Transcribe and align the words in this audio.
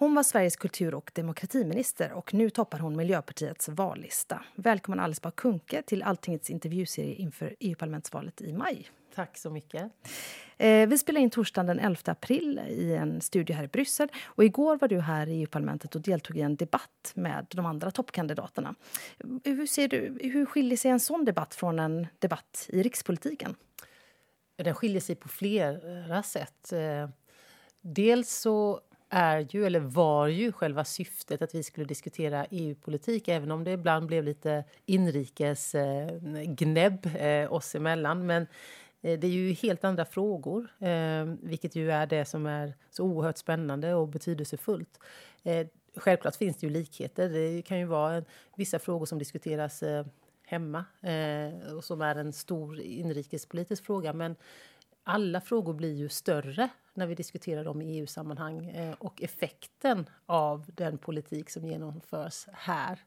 Hon 0.00 0.14
var 0.14 0.22
Sveriges 0.22 0.56
kultur 0.56 0.94
och 0.94 1.10
demokratiminister 1.14 2.12
och 2.12 2.34
nu 2.34 2.50
toppar 2.50 2.78
hon 2.78 2.96
Miljöpartiets 2.96 3.68
vallista. 3.68 4.42
Välkommen 4.54 5.00
Alice 5.00 5.20
Bah 5.22 5.30
Kuhnke 5.30 5.82
till 5.82 6.02
Alltingets 6.02 6.50
intervjuserie 6.50 7.14
inför 7.14 7.56
EU-parlamentsvalet 7.60 8.40
i 8.40 8.52
maj. 8.52 8.90
Tack 9.14 9.38
så 9.38 9.50
mycket. 9.50 9.92
Eh, 10.56 10.88
vi 10.88 10.98
spelar 10.98 11.20
in 11.20 11.30
torsdagen 11.30 11.66
den 11.66 11.78
11 11.78 12.00
april 12.04 12.60
i 12.68 12.94
en 12.94 13.20
studio 13.20 13.56
här 13.56 13.64
i 13.64 13.68
Bryssel. 13.68 14.08
Och 14.24 14.44
igår 14.44 14.76
var 14.76 14.88
du 14.88 15.00
här 15.00 15.26
i 15.26 15.40
EU-parlamentet 15.40 15.94
och 15.94 16.00
deltog 16.00 16.36
i 16.36 16.40
en 16.40 16.56
debatt 16.56 17.12
med 17.14 17.46
de 17.50 17.66
andra 17.66 17.90
toppkandidaterna. 17.90 18.74
Hur, 19.44 19.66
ser 19.66 19.88
du, 19.88 20.18
hur 20.22 20.46
skiljer 20.46 20.76
sig 20.76 20.90
en 20.90 21.00
sån 21.00 21.24
debatt 21.24 21.54
från 21.54 21.78
en 21.78 22.06
debatt 22.18 22.66
i 22.68 22.82
rikspolitiken? 22.82 23.54
Den 24.56 24.74
skiljer 24.74 25.00
sig 25.00 25.14
på 25.14 25.28
flera 25.28 26.22
sätt. 26.22 26.72
Eh, 26.72 27.08
dels 27.80 28.30
så 28.30 28.80
är 29.10 29.46
ju, 29.50 29.66
eller 29.66 29.80
var 29.80 30.26
ju 30.26 30.52
själva 30.52 30.84
syftet 30.84 31.42
att 31.42 31.54
vi 31.54 31.62
skulle 31.62 31.86
diskutera 31.86 32.46
EU-politik 32.50 33.28
även 33.28 33.50
om 33.50 33.64
det 33.64 33.72
ibland 33.72 34.06
blev 34.06 34.24
lite 34.24 34.64
inrikes 34.86 35.74
eh, 35.74 36.20
gnäbb 36.44 37.06
eh, 37.18 37.52
oss 37.52 37.74
emellan. 37.74 38.26
Men 38.26 38.42
eh, 39.02 39.18
det 39.18 39.26
är 39.26 39.30
ju 39.30 39.52
helt 39.52 39.84
andra 39.84 40.04
frågor, 40.04 40.68
eh, 40.78 41.24
vilket 41.42 41.76
ju 41.76 41.90
är 41.90 42.06
det 42.06 42.24
som 42.24 42.46
är 42.46 42.74
så 42.90 43.04
oerhört 43.04 43.38
spännande 43.38 43.94
och 43.94 44.08
betydelsefullt. 44.08 45.00
Eh, 45.42 45.66
självklart 45.96 46.36
finns 46.36 46.56
det 46.56 46.66
ju 46.66 46.72
likheter. 46.72 47.28
Det 47.28 47.62
kan 47.62 47.78
ju 47.78 47.84
vara 47.84 48.14
en, 48.14 48.24
vissa 48.56 48.78
frågor 48.78 49.06
som 49.06 49.18
diskuteras 49.18 49.82
eh, 49.82 50.06
hemma 50.42 50.84
eh, 51.00 51.72
och 51.72 51.84
som 51.84 52.00
är 52.02 52.14
en 52.14 52.32
stor 52.32 52.80
inrikespolitisk 52.80 53.84
fråga. 53.86 54.12
Men 54.12 54.36
alla 55.04 55.40
frågor 55.40 55.72
blir 55.74 55.94
ju 55.94 56.08
större 56.08 56.68
när 56.94 57.06
vi 57.06 57.14
diskuterar 57.14 57.64
dem 57.64 57.82
i 57.82 57.98
EU-sammanhang 57.98 58.66
eh, 58.66 58.94
och 58.98 59.22
effekten 59.22 60.06
av 60.26 60.64
den 60.74 60.98
politik 60.98 61.50
som 61.50 61.64
genomförs 61.64 62.46
här 62.52 62.98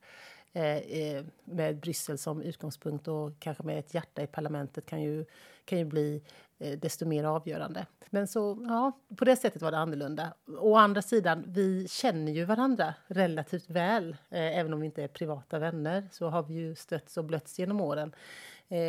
eh, 0.53 0.77
eh, 0.77 1.25
med 1.44 1.80
Bryssel 1.80 2.17
som 2.17 2.41
utgångspunkt 2.41 3.08
och 3.08 3.39
kanske 3.39 3.64
med 3.64 3.80
ett 3.80 3.94
hjärta 3.94 4.21
i 4.21 4.27
parlamentet 4.27 4.86
kan 4.86 5.02
ju, 5.02 5.25
kan 5.66 5.80
ju 5.80 5.86
bli 5.86 6.23
eh, 6.59 6.80
desto 6.80 7.05
mer 7.05 7.23
avgörande. 7.23 7.86
Men 8.09 8.27
så, 8.27 8.58
ja, 8.69 8.91
på 9.16 9.25
det 9.25 9.36
sättet 9.36 9.61
var 9.61 9.71
det 9.71 9.77
annorlunda. 9.77 10.33
Å 10.59 10.75
andra 10.75 11.02
sidan, 11.02 11.44
vi 11.47 11.88
känner 11.88 12.31
ju 12.31 12.45
varandra 12.45 12.94
relativt 13.08 13.69
väl. 13.69 14.11
Eh, 14.30 14.58
även 14.58 14.73
om 14.73 14.80
vi 14.80 14.86
inte 14.86 15.03
är 15.03 15.08
privata 15.08 15.59
vänner 15.59 16.08
så 16.11 16.27
har 16.27 16.44
vi 16.44 16.53
ju 16.53 16.75
stötts 16.75 17.17
och 17.17 17.25
blötts 17.25 17.59
genom 17.59 17.81
åren. 17.81 18.16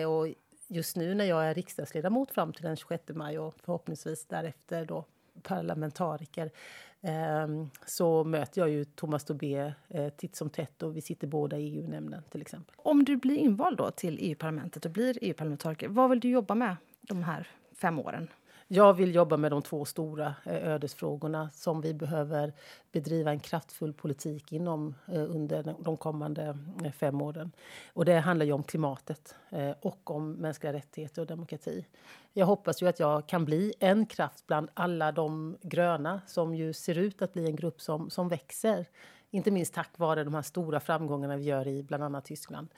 och 0.08 0.28
just 0.74 0.96
nu 0.96 1.14
när 1.14 1.24
jag 1.24 1.44
är 1.44 1.54
riksdagsledamot 1.54 2.30
fram 2.30 2.52
till 2.52 2.62
den 2.62 2.76
26 2.76 3.02
maj 3.08 3.38
och 3.38 3.54
förhoppningsvis 3.64 4.26
därefter 4.26 4.84
då 4.84 5.04
parlamentariker 5.42 6.50
ehm, 7.00 7.70
så 7.86 8.24
möter 8.24 8.60
jag 8.60 8.70
ju 8.70 8.84
Thomas 8.84 9.24
Tobé 9.24 9.72
eh, 9.88 10.08
titt 10.08 10.36
som 10.36 10.50
tätt 10.50 10.82
och 10.82 10.96
vi 10.96 11.00
sitter 11.00 11.26
båda 11.26 11.58
i 11.58 11.76
EU-nämnden 11.76 12.22
till 12.30 12.40
exempel. 12.40 12.74
Om 12.78 13.04
du 13.04 13.16
blir 13.16 13.36
invald 13.36 13.76
då 13.76 13.90
till 13.90 14.18
EU-parlamentet 14.20 14.84
och 14.84 14.90
blir 14.90 15.18
EU-parlamentariker, 15.22 15.88
vad 15.88 16.10
vill 16.10 16.20
du 16.20 16.30
jobba 16.30 16.54
med 16.54 16.76
de 17.00 17.22
här 17.22 17.48
fem 17.72 17.98
åren? 17.98 18.28
Jag 18.68 18.94
vill 18.94 19.14
jobba 19.14 19.36
med 19.36 19.50
de 19.52 19.62
två 19.62 19.84
stora 19.84 20.34
eh, 20.44 20.68
ödesfrågorna 20.68 21.50
som 21.52 21.80
vi 21.80 21.94
behöver 21.94 22.52
bedriva 22.92 23.30
en 23.30 23.40
kraftfull 23.40 23.92
politik 23.92 24.52
inom 24.52 24.94
eh, 25.06 25.22
under 25.22 25.74
de 25.78 25.96
kommande 25.96 26.58
eh, 26.84 26.92
fem 26.92 27.22
åren. 27.22 27.52
Och 27.92 28.04
det 28.04 28.18
handlar 28.18 28.46
ju 28.46 28.52
om 28.52 28.62
klimatet 28.62 29.34
och 29.80 30.10
om 30.10 30.32
mänskliga 30.32 30.72
rättigheter 30.72 31.22
och 31.22 31.26
demokrati. 31.26 31.86
Jag 32.32 32.46
hoppas 32.46 32.82
ju 32.82 32.88
att 32.88 33.00
jag 33.00 33.26
kan 33.28 33.44
bli 33.44 33.74
en 33.80 34.06
kraft 34.06 34.46
bland 34.46 34.68
alla 34.74 35.12
de 35.12 35.56
gröna 35.62 36.20
som 36.26 36.54
ju 36.54 36.72
ser 36.72 36.98
ut 36.98 37.22
att 37.22 37.32
bli 37.32 37.46
en 37.46 37.56
grupp 37.56 37.80
som, 37.80 38.10
som 38.10 38.28
växer. 38.28 38.86
Inte 39.30 39.50
minst 39.50 39.74
tack 39.74 39.98
vare 39.98 40.24
de 40.24 40.34
här 40.34 40.42
stora 40.42 40.80
framgångarna 40.80 41.36
vi 41.36 41.44
gör 41.44 41.68
i 41.68 41.82
bland 41.82 42.04
annat 42.04 42.24
Tyskland. 42.24 42.68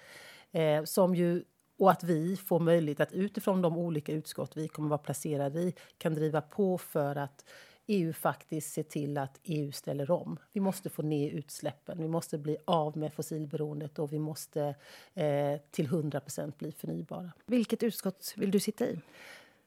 Eh, 0.52 0.84
som 0.84 1.14
ju 1.14 1.44
och 1.78 1.90
att 1.90 2.04
vi 2.04 2.36
får 2.36 2.60
möjlighet 2.60 3.00
att 3.00 3.12
utifrån 3.12 3.62
de 3.62 3.76
olika 3.76 4.12
utskott 4.12 4.56
vi 4.56 4.68
kommer 4.68 4.88
vara 4.88 4.98
placerade 4.98 5.60
i 5.60 5.74
kan 5.98 6.14
driva 6.14 6.40
på 6.40 6.78
för 6.78 7.16
att 7.16 7.44
EU 7.86 8.12
faktiskt 8.12 8.72
ser 8.72 8.82
till 8.82 9.18
att 9.18 9.40
EU 9.42 9.72
ställer 9.72 10.10
om. 10.10 10.38
Vi 10.52 10.60
måste 10.60 10.90
få 10.90 11.02
ner 11.02 11.30
utsläppen, 11.30 11.98
vi 11.98 12.08
måste 12.08 12.38
bli 12.38 12.56
av 12.64 12.96
med 12.96 13.12
fossilberoendet 13.12 13.98
och 13.98 14.12
vi 14.12 14.18
måste 14.18 14.74
eh, 15.14 15.60
till 15.70 15.88
100% 15.88 16.52
bli 16.58 16.72
förnybara. 16.72 17.32
Vilket 17.46 17.82
utskott 17.82 18.34
vill 18.36 18.50
du 18.50 18.60
sitta 18.60 18.86
i? 18.86 19.00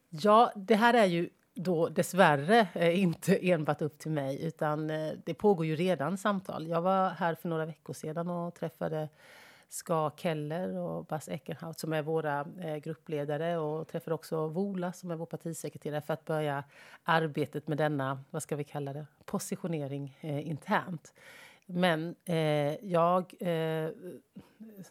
Ja, 0.10 0.52
det 0.56 0.76
här 0.76 0.94
är 0.94 1.06
ju 1.06 1.30
då 1.54 1.90
dessvärre 1.90 2.68
eh, 2.74 3.00
inte 3.00 3.36
enbart 3.52 3.82
upp 3.82 3.98
till 3.98 4.12
mig 4.12 4.46
utan 4.46 4.90
eh, 4.90 5.12
det 5.26 5.34
pågår 5.34 5.66
ju 5.66 5.76
redan 5.76 6.18
samtal. 6.18 6.68
Jag 6.68 6.82
var 6.82 7.10
här 7.10 7.36
för 7.36 7.50
några 7.50 7.66
veckor 7.66 7.94
sedan 7.94 8.30
och 8.30 8.56
träffade 8.56 9.10
Ska 9.70 10.12
Keller 10.18 10.78
och 10.78 11.06
Bas 11.06 11.30
Eckenhout 11.30 11.80
som 11.80 11.94
är 11.94 12.02
våra 12.02 12.48
eh, 12.60 12.78
gruppledare 12.78 13.58
och 13.58 13.88
träffar 13.88 14.12
också 14.12 14.48
Vola 14.48 14.94
som 14.94 15.12
är 15.12 15.16
vår 15.16 15.26
partisekreterare 15.26 16.02
för 16.02 16.14
att 16.14 16.26
börja 16.26 16.64
arbetet 17.04 17.68
med 17.68 17.78
denna, 17.78 18.24
vad 18.30 18.44
ska 18.44 18.56
vi 18.56 18.64
kalla 18.64 18.94
det, 18.94 19.06
positionering 19.26 20.18
eh, 20.22 20.48
internt. 20.48 21.14
Men 21.66 22.16
eh, 22.26 22.86
jag 22.86 23.34
eh, 23.40 23.90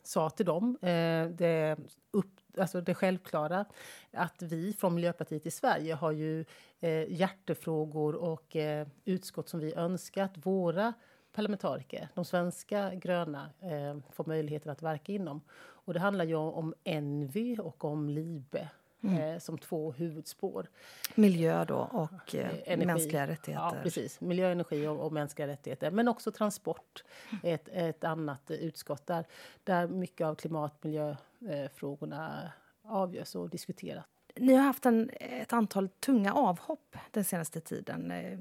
sa 0.02 0.30
till 0.30 0.46
dem 0.46 0.78
eh, 0.82 1.26
det, 1.28 1.76
upp, 2.10 2.40
alltså 2.58 2.80
det 2.80 2.94
självklara 2.94 3.64
att 4.12 4.42
vi 4.42 4.72
från 4.72 4.94
Miljöpartiet 4.94 5.46
i 5.46 5.50
Sverige 5.50 5.94
har 5.94 6.12
ju 6.12 6.44
eh, 6.80 7.12
hjärtefrågor 7.12 8.14
och 8.14 8.56
eh, 8.56 8.86
utskott 9.04 9.48
som 9.48 9.60
vi 9.60 9.74
önskat 9.74 10.32
våra 10.34 10.92
parlamentariker, 11.32 12.08
de 12.14 12.24
svenska 12.24 12.94
gröna, 12.94 13.50
eh, 13.60 13.96
får 14.10 14.24
möjligheter 14.26 14.70
att 14.70 14.82
verka 14.82 15.12
inom. 15.12 15.40
Och 15.58 15.94
det 15.94 16.00
handlar 16.00 16.24
ju 16.24 16.34
om 16.34 16.74
Envy 16.84 17.58
och 17.58 17.84
om 17.84 18.08
LIBE 18.08 18.68
mm. 19.02 19.18
eh, 19.18 19.38
som 19.38 19.58
två 19.58 19.92
huvudspår. 19.92 20.66
Miljö 21.14 21.64
då 21.64 21.88
och 21.92 22.34
eh, 22.34 22.78
mänskliga 22.78 23.26
rättigheter. 23.26 23.64
Ja, 23.64 23.74
precis. 23.82 24.20
Miljö, 24.20 24.52
energi 24.52 24.86
och, 24.86 25.06
och 25.06 25.12
mänskliga 25.12 25.48
rättigheter. 25.48 25.90
Men 25.90 26.08
också 26.08 26.32
transport, 26.32 27.04
mm. 27.30 27.54
ett, 27.54 27.68
ett 27.72 28.04
annat 28.04 28.50
utskott 28.50 29.06
där, 29.06 29.24
där 29.64 29.88
mycket 29.88 30.26
av 30.26 30.34
klimatmiljöfrågorna 30.34 32.52
avgörs 32.82 33.34
och 33.34 33.50
diskuteras. 33.50 34.04
Ni 34.40 34.54
har 34.54 34.62
haft 34.62 34.86
en, 34.86 35.10
ett 35.20 35.52
antal 35.52 35.88
tunga 35.88 36.34
avhopp 36.34 36.96
den 37.10 37.24
senaste 37.24 37.60
tiden. 37.60 38.10
Eh, 38.10 38.38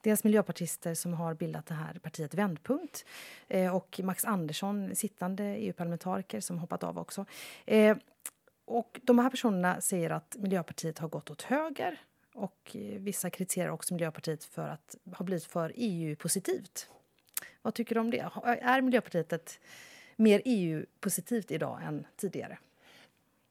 dels 0.00 0.24
miljöpartister 0.24 0.94
som 0.94 1.14
har 1.14 1.34
bildat 1.34 1.66
det 1.66 1.74
här 1.74 1.94
partiet 1.94 2.34
Vändpunkt 2.34 3.04
eh, 3.48 3.76
och 3.76 4.00
Max 4.02 4.24
Andersson, 4.24 4.96
sittande 4.96 5.44
EU-parlamentariker, 5.44 6.40
som 6.40 6.58
hoppat 6.58 6.84
av 6.84 6.98
också. 6.98 7.24
Eh, 7.66 7.96
och 8.64 9.00
de 9.02 9.18
här 9.18 9.30
personerna 9.30 9.80
säger 9.80 10.10
att 10.10 10.36
Miljöpartiet 10.38 10.98
har 10.98 11.08
gått 11.08 11.30
åt 11.30 11.42
höger 11.42 12.00
och 12.34 12.76
vissa 12.98 13.30
kritiserar 13.30 13.70
också 13.70 13.94
Miljöpartiet 13.94 14.44
för 14.44 14.68
att 14.68 14.96
ha 15.16 15.24
blivit 15.24 15.44
för 15.44 15.72
EU-positivt. 15.74 16.90
Vad 17.62 17.74
tycker 17.74 17.94
du 17.94 18.00
om 18.00 18.10
det? 18.10 18.30
Är 18.44 18.80
Miljöpartiet 18.80 19.32
ett 19.32 19.60
mer 20.16 20.42
EU-positivt 20.44 21.50
idag 21.50 21.80
än 21.82 22.06
tidigare? 22.16 22.58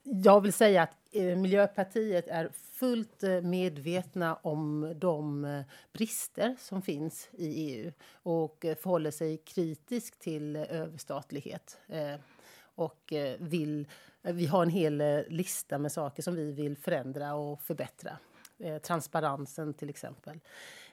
Jag 0.04 0.42
vill 0.42 0.54
säga 0.54 0.84
att 0.84 0.99
Eh, 1.12 1.36
Miljöpartiet 1.36 2.28
är 2.28 2.50
fullt 2.54 3.24
eh, 3.24 3.42
medvetna 3.42 4.36
om 4.36 4.94
de 4.96 5.46
eh, 5.46 5.62
brister 5.94 6.56
som 6.60 6.82
finns 6.82 7.30
i 7.32 7.48
EU 7.48 7.92
och 8.14 8.58
förhåller 8.62 9.12
sig 9.12 9.38
kritisk 9.38 10.20
till 10.20 10.56
överstatlighet. 10.56 11.80
Och 12.76 13.14
vill, 13.40 13.88
vi 14.22 14.46
har 14.46 14.64
en 14.64 14.70
hel 14.70 15.24
lista 15.28 15.78
med 15.78 15.92
saker 15.92 16.24
som 16.24 16.36
vi 16.36 16.52
vill 16.52 16.78
förändra 16.78 17.34
och 17.34 17.62
förbättra. 17.62 18.18
Transparensen, 18.82 19.74
till 19.74 19.90
exempel. 19.90 20.40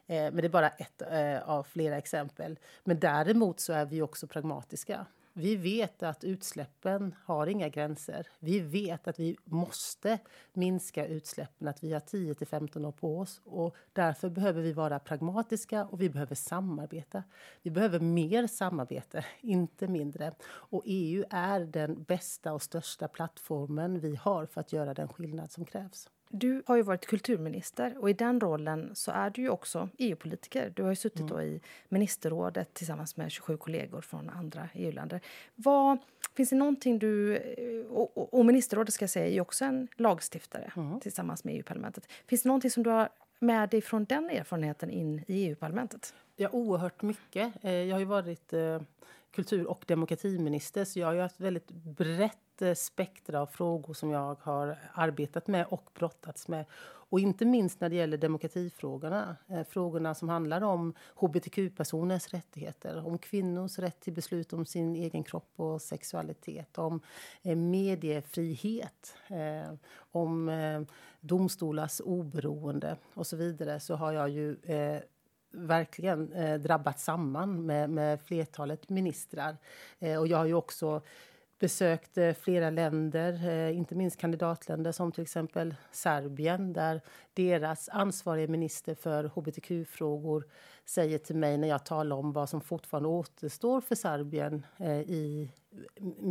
Men 0.06 0.36
det 0.36 0.44
är 0.44 0.48
bara 0.48 0.68
ett 0.68 1.02
av 1.42 1.62
flera 1.62 1.98
exempel. 1.98 2.58
Men 2.84 3.00
däremot 3.00 3.60
så 3.60 3.72
är 3.72 3.84
vi 3.84 4.02
också 4.02 4.26
pragmatiska. 4.26 5.06
Vi 5.38 5.56
vet 5.56 6.02
att 6.02 6.24
utsläppen 6.24 7.14
har 7.24 7.46
inga 7.46 7.68
gränser. 7.68 8.26
Vi 8.38 8.60
vet 8.60 9.08
att 9.08 9.20
vi 9.20 9.36
måste 9.44 10.18
minska 10.52 11.06
utsläppen, 11.06 11.68
att 11.68 11.84
vi 11.84 11.92
har 11.92 12.00
10 12.00 12.34
till 12.34 12.46
15 12.46 12.84
år 12.84 12.92
på 12.92 13.18
oss. 13.18 13.40
Och 13.44 13.76
därför 13.92 14.28
behöver 14.28 14.62
vi 14.62 14.72
vara 14.72 14.98
pragmatiska 14.98 15.84
och 15.84 16.00
vi 16.00 16.10
behöver 16.10 16.34
samarbeta. 16.34 17.22
Vi 17.62 17.70
behöver 17.70 18.00
mer 18.00 18.46
samarbete, 18.46 19.24
inte 19.40 19.88
mindre. 19.88 20.34
Och 20.44 20.82
EU 20.84 21.24
är 21.30 21.60
den 21.60 22.02
bästa 22.02 22.52
och 22.52 22.62
största 22.62 23.08
plattformen 23.08 24.00
vi 24.00 24.16
har 24.16 24.46
för 24.46 24.60
att 24.60 24.72
göra 24.72 24.94
den 24.94 25.08
skillnad 25.08 25.52
som 25.52 25.64
krävs. 25.64 26.08
Du 26.28 26.62
har 26.66 26.76
ju 26.76 26.82
varit 26.82 27.06
kulturminister 27.06 27.96
och 27.98 28.10
i 28.10 28.12
den 28.12 28.40
rollen 28.40 28.90
så 28.94 29.10
är 29.10 29.30
du 29.30 29.42
ju 29.42 29.48
också 29.48 29.88
EU-politiker. 29.98 30.72
Du 30.76 30.82
har 30.82 30.90
ju 30.90 30.96
suttit 30.96 31.30
mm. 31.30 31.40
i 31.40 31.60
ministerrådet 31.88 32.74
tillsammans 32.74 33.16
med 33.16 33.30
27 33.30 33.56
kollegor 33.56 34.00
från 34.00 34.30
andra 34.30 34.68
EU-länder. 34.74 35.20
Vad, 35.54 35.98
finns 36.36 36.50
det 36.50 36.56
någonting 36.56 36.98
du... 36.98 37.38
Och, 37.90 38.34
och 38.34 38.46
ministerrådet 38.46 38.94
ska 38.94 39.02
jag 39.02 39.10
säga 39.10 39.26
är 39.26 39.32
ju 39.32 39.40
också 39.40 39.64
en 39.64 39.88
lagstiftare 39.96 40.72
mm. 40.76 41.00
tillsammans 41.00 41.44
med 41.44 41.54
EU-parlamentet. 41.54 42.12
Finns 42.26 42.42
det 42.42 42.48
någonting 42.48 42.70
som 42.70 42.82
du 42.82 42.90
har 42.90 43.08
med 43.38 43.68
dig 43.68 43.80
från 43.80 44.04
den 44.04 44.30
erfarenheten 44.30 44.90
in 44.90 45.24
i 45.26 45.46
EU-parlamentet? 45.48 46.14
Ja, 46.36 46.48
oerhört 46.52 47.02
mycket. 47.02 47.64
Eh, 47.64 47.72
jag 47.72 47.94
har 47.94 48.00
ju 48.00 48.06
varit 48.06 48.52
eh, 48.52 48.80
kultur 49.30 49.66
och 49.66 49.84
demokratiminister 49.86 50.84
så 50.84 50.98
jag 50.98 51.06
har 51.06 51.14
ju 51.14 51.20
haft 51.20 51.40
väldigt 51.40 51.70
brett 51.70 52.38
brett 52.56 52.62
eh, 52.62 52.74
spektra 52.74 53.40
av 53.40 53.46
frågor 53.46 53.94
som 53.94 54.10
jag 54.10 54.36
har 54.42 54.78
arbetat 54.94 55.46
med 55.46 55.66
och 55.66 55.90
brottats 55.94 56.48
med. 56.48 56.64
Och 57.08 57.20
inte 57.20 57.44
minst 57.44 57.80
när 57.80 57.88
det 57.88 57.96
gäller 57.96 58.16
demokratifrågorna. 58.16 59.36
Eh, 59.48 59.64
frågorna 59.64 60.14
som 60.14 60.28
handlar 60.28 60.62
om 60.62 60.94
hbtq-personers 61.16 62.28
rättigheter, 62.32 63.06
om 63.06 63.18
kvinnors 63.18 63.78
rätt 63.78 64.00
till 64.00 64.12
beslut 64.12 64.52
om 64.52 64.66
sin 64.66 64.96
egen 64.96 65.24
kropp 65.24 65.52
och 65.56 65.82
sexualitet, 65.82 66.78
om 66.78 67.00
eh, 67.42 67.56
mediefrihet, 67.56 69.16
om 70.12 70.86
domstolars 71.20 72.00
oberoende 72.04 72.96
och 73.14 73.26
så 73.26 73.36
vidare 73.36 73.80
så 73.80 73.94
har 73.94 74.12
jag 74.12 74.28
ju 74.28 74.56
verkligen 75.56 76.32
eh, 76.32 76.58
drabbat 76.58 77.00
samman 77.00 77.66
med, 77.66 77.90
med 77.90 78.20
flertalet 78.20 78.88
ministrar. 78.88 79.56
Eh, 79.98 80.20
och 80.20 80.26
jag 80.26 80.38
har 80.38 80.46
ju 80.46 80.54
också 80.54 81.02
besökt 81.58 82.18
flera 82.40 82.70
länder, 82.70 83.48
eh, 83.48 83.76
inte 83.76 83.94
minst 83.94 84.20
kandidatländer 84.20 84.92
som 84.92 85.12
till 85.12 85.22
exempel 85.22 85.74
Serbien 85.90 86.72
där 86.72 87.00
deras 87.34 87.88
ansvariga 87.88 88.48
minister 88.48 88.94
för 88.94 89.24
hbtq-frågor 89.24 90.44
säger 90.86 91.18
till 91.18 91.36
mig 91.36 91.58
när 91.58 91.68
jag 91.68 91.84
talar 91.84 92.16
om 92.16 92.32
vad 92.32 92.48
som 92.48 92.60
fortfarande 92.60 93.08
återstår 93.08 93.80
för 93.80 93.94
Serbien 93.94 94.66
eh, 94.78 95.00
i, 95.00 95.50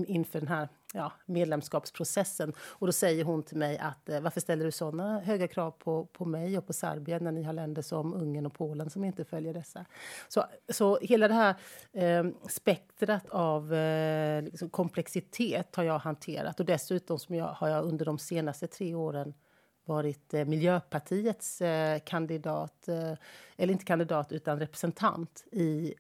inför 0.08 0.40
den 0.40 0.48
här 0.48 0.70
ja, 0.94 1.12
medlemskapsprocessen. 1.26 2.54
Och 2.60 2.88
då 2.88 2.94
säger 2.94 3.24
hon 3.24 3.44
till 3.44 3.58
mig 3.58 3.78
att 3.78 4.10
eh, 4.10 4.20
varför 4.20 4.42
ställer 4.42 4.66
du 4.66 4.72
såna 4.72 5.20
höga 5.20 5.48
krav 5.48 5.72
på, 5.72 6.06
på 6.06 6.26
mig 6.26 6.58
och 6.58 6.68
på 6.68 6.74
Serbien 6.74 7.24
när 7.24 7.32
ni 7.32 7.44
har 7.44 7.54
länder 7.54 7.82
som 7.82 8.14
Ungern 8.14 8.46
och 8.46 8.54
Polen 8.54 8.90
som 8.90 9.04
inte 9.04 9.26
följer 9.26 9.54
dessa? 9.54 9.86
Så, 10.28 10.46
så 10.70 11.00
hela 11.02 11.28
det 11.28 11.34
här 11.34 11.56
eh, 11.94 12.26
spektrat 12.50 13.30
av 13.30 13.74
eh, 13.74 14.42
liksom 14.42 14.70
komplexitet 14.70 15.76
har 15.76 15.84
jag 15.84 16.00
hanterat 16.00 16.60
och 16.60 16.66
dessutom 16.66 17.20
som 17.20 17.36
jag, 17.36 17.48
har 17.48 17.68
jag 17.68 17.86
under 17.86 18.06
de 18.06 18.20
senaste 18.20 18.68
tre 18.68 18.96
åren 18.96 19.34
varit 19.86 20.34
eh, 20.34 20.46
Miljöpartiets 20.46 21.62
eh, 21.62 22.00
kandidat, 22.00 22.88
eh, 22.88 23.14
eller 23.58 23.74
inte 23.74 23.86
kandidat 23.86 24.32
utan 24.32 24.60
representant 24.60 25.46
i 25.52 25.94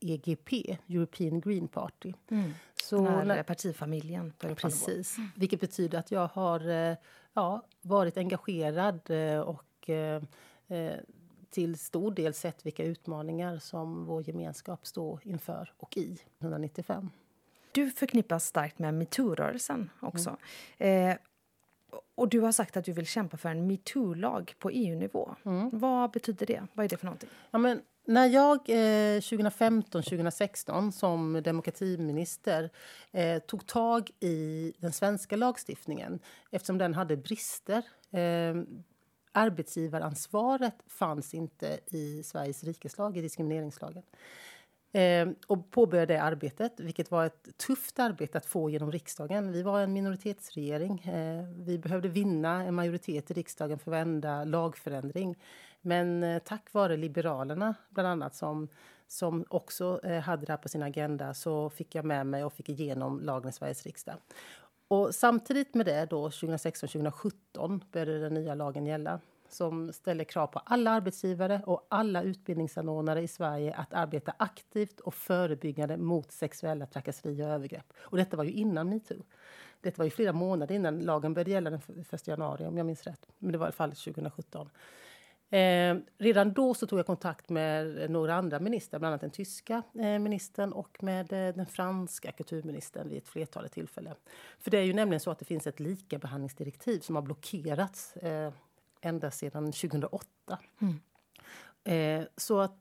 EGP, 0.00 0.76
European 0.88 1.40
Green 1.40 1.68
Party. 1.68 2.12
Mm. 2.30 2.52
Så 2.82 2.96
Den 2.96 3.30
här 3.30 3.42
partifamiljen. 3.42 4.32
Precis, 4.38 5.18
mm. 5.18 5.30
vilket 5.36 5.60
betyder 5.60 5.98
att 5.98 6.10
jag 6.10 6.28
har 6.28 6.60
ja, 7.34 7.62
varit 7.82 8.16
engagerad 8.16 9.10
och 9.44 9.90
till 11.50 11.78
stor 11.78 12.10
del 12.10 12.34
sett 12.34 12.66
vilka 12.66 12.84
utmaningar 12.84 13.58
som 13.58 14.04
vår 14.06 14.28
gemenskap 14.28 14.86
står 14.86 15.20
inför 15.24 15.72
och 15.76 15.96
i 15.96 16.12
1995. 16.12 17.10
Du 17.72 17.90
förknippas 17.90 18.46
starkt 18.46 18.78
med 18.78 18.94
metoo-rörelsen 18.94 19.90
också. 20.00 20.36
Mm. 20.78 21.10
Eh, 21.10 21.16
och 22.14 22.28
du 22.28 22.40
har 22.40 22.52
sagt 22.52 22.76
att 22.76 22.84
du 22.84 22.92
vill 22.92 23.06
kämpa 23.06 23.36
för 23.36 23.48
en 23.48 23.66
metoo-lag 23.66 24.54
på 24.58 24.70
EU-nivå. 24.70 25.34
Mm. 25.44 25.70
Vad 25.72 26.10
betyder 26.10 26.46
det? 26.46 26.66
Vad 26.72 26.84
är 26.84 26.88
det 26.88 26.96
för 26.96 27.06
någonting? 27.06 27.30
Ja, 27.50 27.58
men 27.58 27.80
när 28.04 28.26
jag 28.26 28.56
eh, 28.68 29.20
2015-2016 29.20 30.90
som 30.90 31.42
demokratiminister 31.44 32.70
eh, 33.12 33.38
tog 33.38 33.66
tag 33.66 34.10
i 34.20 34.72
den 34.78 34.92
svenska 34.92 35.36
lagstiftningen 35.36 36.18
eftersom 36.50 36.78
den 36.78 36.94
hade 36.94 37.16
brister 37.16 37.82
eh, 38.10 38.54
arbetsgivaransvaret 39.32 40.74
fanns 40.86 41.34
inte 41.34 41.80
i 41.86 42.22
Sveriges 42.22 42.64
rikeslag, 42.64 43.16
i 43.16 43.20
diskrimineringslagen. 43.20 44.02
Eh, 44.96 45.28
och 45.46 45.70
påbörjade 45.70 46.14
det 46.14 46.22
arbetet, 46.22 46.80
vilket 46.80 47.10
var 47.10 47.26
ett 47.26 47.58
tufft 47.58 47.98
arbete 47.98 48.38
att 48.38 48.46
få 48.46 48.70
genom 48.70 48.92
riksdagen. 48.92 49.52
Vi 49.52 49.62
var 49.62 49.80
en 49.80 49.92
minoritetsregering. 49.92 51.00
Eh, 51.00 51.44
vi 51.56 51.78
behövde 51.78 52.08
vinna 52.08 52.64
en 52.64 52.74
majoritet 52.74 53.30
i 53.30 53.34
riksdagen 53.34 53.78
för 53.78 53.90
varenda 53.90 54.44
lagförändring. 54.44 55.36
Men 55.80 56.22
eh, 56.22 56.38
tack 56.38 56.72
vare 56.72 56.96
Liberalerna, 56.96 57.74
bland 57.90 58.08
annat, 58.08 58.34
som, 58.34 58.68
som 59.08 59.44
också 59.48 60.00
eh, 60.02 60.20
hade 60.20 60.46
det 60.46 60.52
här 60.52 60.56
på 60.56 60.68
sin 60.68 60.82
agenda 60.82 61.34
så 61.34 61.70
fick 61.70 61.94
jag 61.94 62.04
med 62.04 62.26
mig 62.26 62.44
och 62.44 62.52
fick 62.52 62.68
igenom 62.68 63.20
lagen 63.20 63.48
i 63.48 63.52
Sveriges 63.52 63.86
riksdag. 63.86 64.14
Och 64.88 65.14
samtidigt 65.14 65.74
med 65.74 65.86
det, 65.86 66.06
2016-2017, 66.06 67.80
började 67.92 68.18
den 68.18 68.34
nya 68.34 68.54
lagen 68.54 68.86
gälla 68.86 69.20
som 69.48 69.92
ställer 69.92 70.24
krav 70.24 70.46
på 70.46 70.58
alla 70.58 70.90
arbetsgivare 70.90 71.62
och 71.66 71.86
alla 71.90 72.22
utbildningsanordnare 72.22 73.22
i 73.22 73.28
Sverige 73.28 73.74
att 73.74 73.92
arbeta 73.92 74.34
aktivt 74.38 75.00
och 75.00 75.14
förebyggande 75.14 75.96
mot 75.96 76.32
sexuella 76.32 76.86
trakasserier 76.86 77.46
och 77.46 77.54
övergrepp. 77.54 77.92
Och 77.98 78.16
detta 78.16 78.36
var 78.36 78.44
ju 78.44 78.52
innan 78.52 78.88
metoo. 78.88 79.22
Detta 79.80 79.98
var 79.98 80.04
ju 80.04 80.10
flera 80.10 80.32
månader 80.32 80.74
innan 80.74 81.00
lagen 81.00 81.34
började 81.34 81.50
gälla 81.50 81.70
den 81.70 81.80
1 82.10 82.26
januari, 82.26 82.66
om 82.66 82.76
jag 82.76 82.86
minns 82.86 83.02
rätt. 83.02 83.28
Men 83.38 83.52
det 83.52 83.58
var 83.58 83.66
i 83.66 83.68
alla 83.68 83.72
fall 83.72 83.90
2017. 83.90 84.70
Eh, 85.50 85.96
redan 86.18 86.52
då 86.52 86.74
så 86.74 86.86
tog 86.86 86.98
jag 86.98 87.06
kontakt 87.06 87.48
med 87.48 88.10
några 88.10 88.34
andra 88.34 88.60
ministrar, 88.60 88.98
bland 88.98 89.12
annat 89.12 89.20
den 89.20 89.30
tyska 89.30 89.82
eh, 89.94 90.18
ministern 90.18 90.72
och 90.72 91.02
med 91.02 91.32
eh, 91.32 91.54
den 91.54 91.66
franska 91.66 92.32
kulturministern 92.32 93.08
vid 93.08 93.18
ett 93.18 93.28
flertal 93.28 93.68
tillfällen. 93.68 94.14
För 94.58 94.70
det 94.70 94.78
är 94.78 94.82
ju 94.82 94.92
nämligen 94.92 95.20
så 95.20 95.30
att 95.30 95.38
det 95.38 95.44
finns 95.44 95.66
ett 95.66 95.80
likabehandlingsdirektiv 95.80 97.00
som 97.00 97.14
har 97.14 97.22
blockerats 97.22 98.16
eh, 98.16 98.52
ända 99.06 99.30
sedan 99.30 99.72
2008. 99.72 100.58
Mm. 100.80 101.00
Eh, 101.84 102.26
så 102.36 102.60
att 102.60 102.78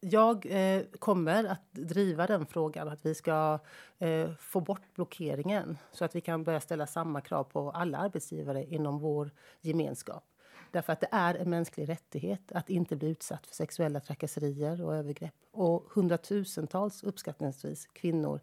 jag 0.00 0.46
eh, 0.46 0.82
kommer 0.98 1.44
att 1.44 1.72
driva 1.72 2.26
den 2.26 2.46
frågan, 2.46 2.88
att 2.88 3.06
vi 3.06 3.14
ska 3.14 3.58
eh, 3.98 4.30
få 4.34 4.60
bort 4.60 4.94
blockeringen 4.94 5.78
så 5.92 6.04
att 6.04 6.14
vi 6.16 6.20
kan 6.20 6.44
börja 6.44 6.60
ställa 6.60 6.86
samma 6.86 7.20
krav 7.20 7.44
på 7.44 7.70
alla 7.70 7.98
arbetsgivare 7.98 8.64
inom 8.64 8.98
vår 8.98 9.30
gemenskap. 9.60 10.24
Därför 10.70 10.92
att 10.92 11.00
det 11.00 11.08
är 11.10 11.34
en 11.34 11.50
mänsklig 11.50 11.88
rättighet 11.88 12.52
att 12.52 12.70
inte 12.70 12.96
bli 12.96 13.08
utsatt 13.08 13.46
för 13.46 13.54
sexuella 13.54 14.00
trakasserier 14.00 14.82
och 14.82 14.94
övergrepp. 14.94 15.34
Och 15.50 15.84
hundratusentals, 15.90 17.02
uppskattningsvis, 17.02 17.86
kvinnor 17.86 18.40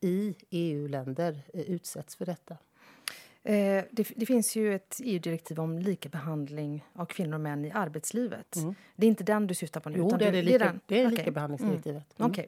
i 0.00 0.34
EU-länder 0.50 1.42
eh, 1.54 1.60
utsätts 1.60 2.16
för 2.16 2.26
detta. 2.26 2.56
Eh, 3.46 3.84
det, 3.90 4.08
det, 4.16 4.26
finns 4.26 4.56
ju 4.56 4.74
ett 4.74 5.00
EU-direktiv 5.04 5.60
om 5.60 5.78
likabehandling 5.78 6.84
av 6.92 7.06
kvinnor 7.06 7.34
och 7.34 7.40
män 7.40 7.64
i 7.64 7.70
arbetslivet. 7.70 8.56
Mm. 8.56 8.74
Det 8.96 9.06
är 9.06 9.08
inte 9.08 9.24
den 9.24 9.46
du 9.46 9.54
syftar 9.54 9.80
på 9.80 9.88
nu? 9.88 9.98
Jo, 9.98 10.16
det 10.18 10.24
är, 10.24 10.32
det, 10.32 10.42
lika, 10.42 10.64
är, 10.64 10.80
det 10.86 11.00
är 11.00 11.06
okay. 11.06 11.16
likabehandlingsdirektivet. 11.16 12.18
Mm. 12.18 12.30
Mm. 12.30 12.30
Okay. 12.30 12.46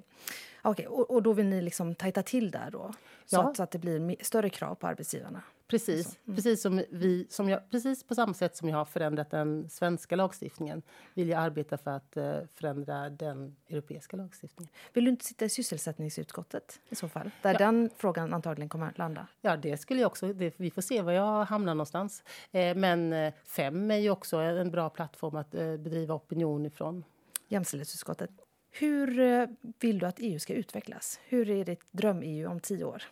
okay. 0.63 0.87
Och, 0.87 1.11
och, 1.11 1.23
då 1.23 1.33
vill 1.33 1.47
ni 1.47 1.63
liksom 1.63 1.95
tajta 1.95 2.23
till 2.23 2.51
där 2.51 2.71
då? 2.71 2.93
Så, 3.27 3.37
ja. 3.37 3.51
att, 3.51 3.57
så 3.57 3.63
att 3.63 3.71
det 3.71 3.79
blir 3.79 4.17
större 4.21 4.51
krav 4.51 4.75
på 4.75 4.87
arbetsgivarna? 4.87 5.43
Precis, 5.69 6.19
mm. 6.27 6.37
precis, 6.37 6.63
som 6.63 6.83
vi, 6.91 7.27
som 7.31 7.49
jag, 7.49 7.71
precis 7.71 8.05
på 8.05 8.15
samma 8.15 8.35
sätt 8.35 8.57
som 8.57 8.69
jag 8.69 8.77
har 8.77 8.85
förändrat 8.85 9.31
den 9.31 9.69
svenska 9.71 10.17
lagstiftningen 10.17 10.83
vill 11.15 11.29
jag 11.29 11.41
arbeta 11.41 11.79
för 11.79 11.91
att 11.91 12.17
uh, 12.17 12.39
förändra 12.55 13.11
den 13.11 13.57
europeiska 13.69 14.17
lagstiftningen. 14.17 14.73
Vill 14.93 15.05
du 15.05 15.11
inte 15.11 15.25
sitta 15.25 15.45
i 15.45 15.49
sysselsättningsutskottet 15.49 16.81
i 16.89 16.95
så 16.95 17.09
fall? 17.09 17.31
Där 17.43 17.53
ja. 17.53 17.59
den 17.59 17.91
frågan 17.97 18.35
antagligen 18.35 18.69
kommer 18.69 18.89
att 18.89 18.99
landa. 18.99 19.27
Ja, 19.41 19.57
det 19.57 19.77
skulle 19.77 20.01
jag 20.01 20.07
också. 20.07 20.33
Det, 20.33 20.55
vi 20.57 20.71
får 20.71 20.83
se 20.83 21.03
var 21.03 21.13
jag 21.13 21.45
hamnar 21.45 21.75
någonstans. 21.75 22.23
Eh, 22.53 22.77
men 22.77 23.13
eh, 23.13 23.33
FEM 23.45 23.91
är 23.91 23.97
ju 23.97 24.11
också 24.11 24.37
en 24.37 24.71
bra 24.71 24.91
plattform 24.91 25.37
att 25.37 25.55
eh, 25.55 25.77
bedriva 25.77 26.15
opinion 26.15 26.67
ifrån. 26.67 27.05
Jämställdhetsutskottet. 27.49 28.31
Hur 28.71 29.19
eh, 29.19 29.47
vill 29.81 29.99
du 29.99 30.07
att 30.07 30.19
EU 30.19 30.39
ska 30.39 30.55
utvecklas? 30.55 31.21
Hur 31.25 31.51
är 31.51 31.65
ditt 31.65 31.93
dröm-EU 31.93 32.51
om 32.51 32.61
tio 32.61 32.85
år? 32.85 33.03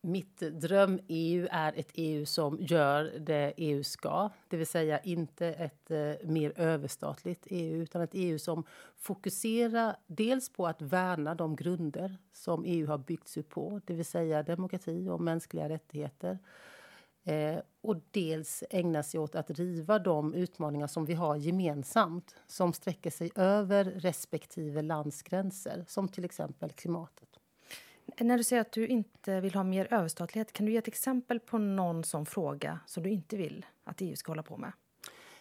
Mitt 0.00 0.38
dröm-EU 0.38 1.48
är 1.50 1.72
ett 1.72 1.90
EU 1.94 2.26
som 2.26 2.58
gör 2.60 3.18
det 3.18 3.54
EU 3.56 3.84
ska. 3.84 4.30
Det 4.48 4.56
vill 4.56 4.66
säga 4.66 4.98
inte 4.98 5.46
ett 5.46 5.90
eh, 5.90 6.12
mer 6.28 6.52
överstatligt 6.56 7.46
EU 7.50 7.82
utan 7.82 8.02
ett 8.02 8.10
EU 8.12 8.38
som 8.38 8.64
fokuserar 8.96 9.96
dels 10.06 10.52
på 10.52 10.66
att 10.66 10.82
värna 10.82 11.34
de 11.34 11.56
grunder 11.56 12.16
som 12.32 12.64
EU 12.64 12.86
har 12.86 12.98
byggts 12.98 13.36
upp 13.36 13.48
på. 13.48 13.80
Det 13.84 13.94
vill 13.94 14.04
säga 14.04 14.42
demokrati 14.42 15.08
och 15.08 15.20
mänskliga 15.20 15.68
rättigheter. 15.68 16.38
Eh, 17.24 17.58
och 17.80 17.96
dels 18.10 18.64
ägna 18.70 19.02
sig 19.02 19.20
åt 19.20 19.34
att 19.34 19.50
riva 19.50 19.98
de 19.98 20.34
utmaningar 20.34 20.86
som 20.86 21.04
vi 21.04 21.14
har 21.14 21.36
gemensamt 21.36 22.36
som 22.46 22.72
sträcker 22.72 23.10
sig 23.10 23.30
över 23.34 23.84
respektive 23.84 24.82
landsgränser, 24.82 25.84
som 25.88 26.08
till 26.08 26.24
exempel 26.24 26.72
klimatet. 26.72 27.37
När 28.16 28.38
du 28.38 28.44
säger 28.44 28.62
att 28.62 28.72
du 28.72 28.86
inte 28.86 29.40
vill 29.40 29.54
ha 29.54 29.62
mer 29.62 29.92
överstatlighet, 29.94 30.52
kan 30.52 30.66
du 30.66 30.72
ge 30.72 30.78
ett 30.78 30.88
exempel 30.88 31.40
på 31.40 31.58
någon 31.58 32.04
sån 32.04 32.26
fråga 32.26 32.80
som 32.86 33.02
du 33.02 33.10
inte 33.10 33.36
vill 33.36 33.66
att 33.84 34.00
EU 34.00 34.16
ska 34.16 34.30
hålla 34.30 34.42
på 34.42 34.56
med? 34.56 34.72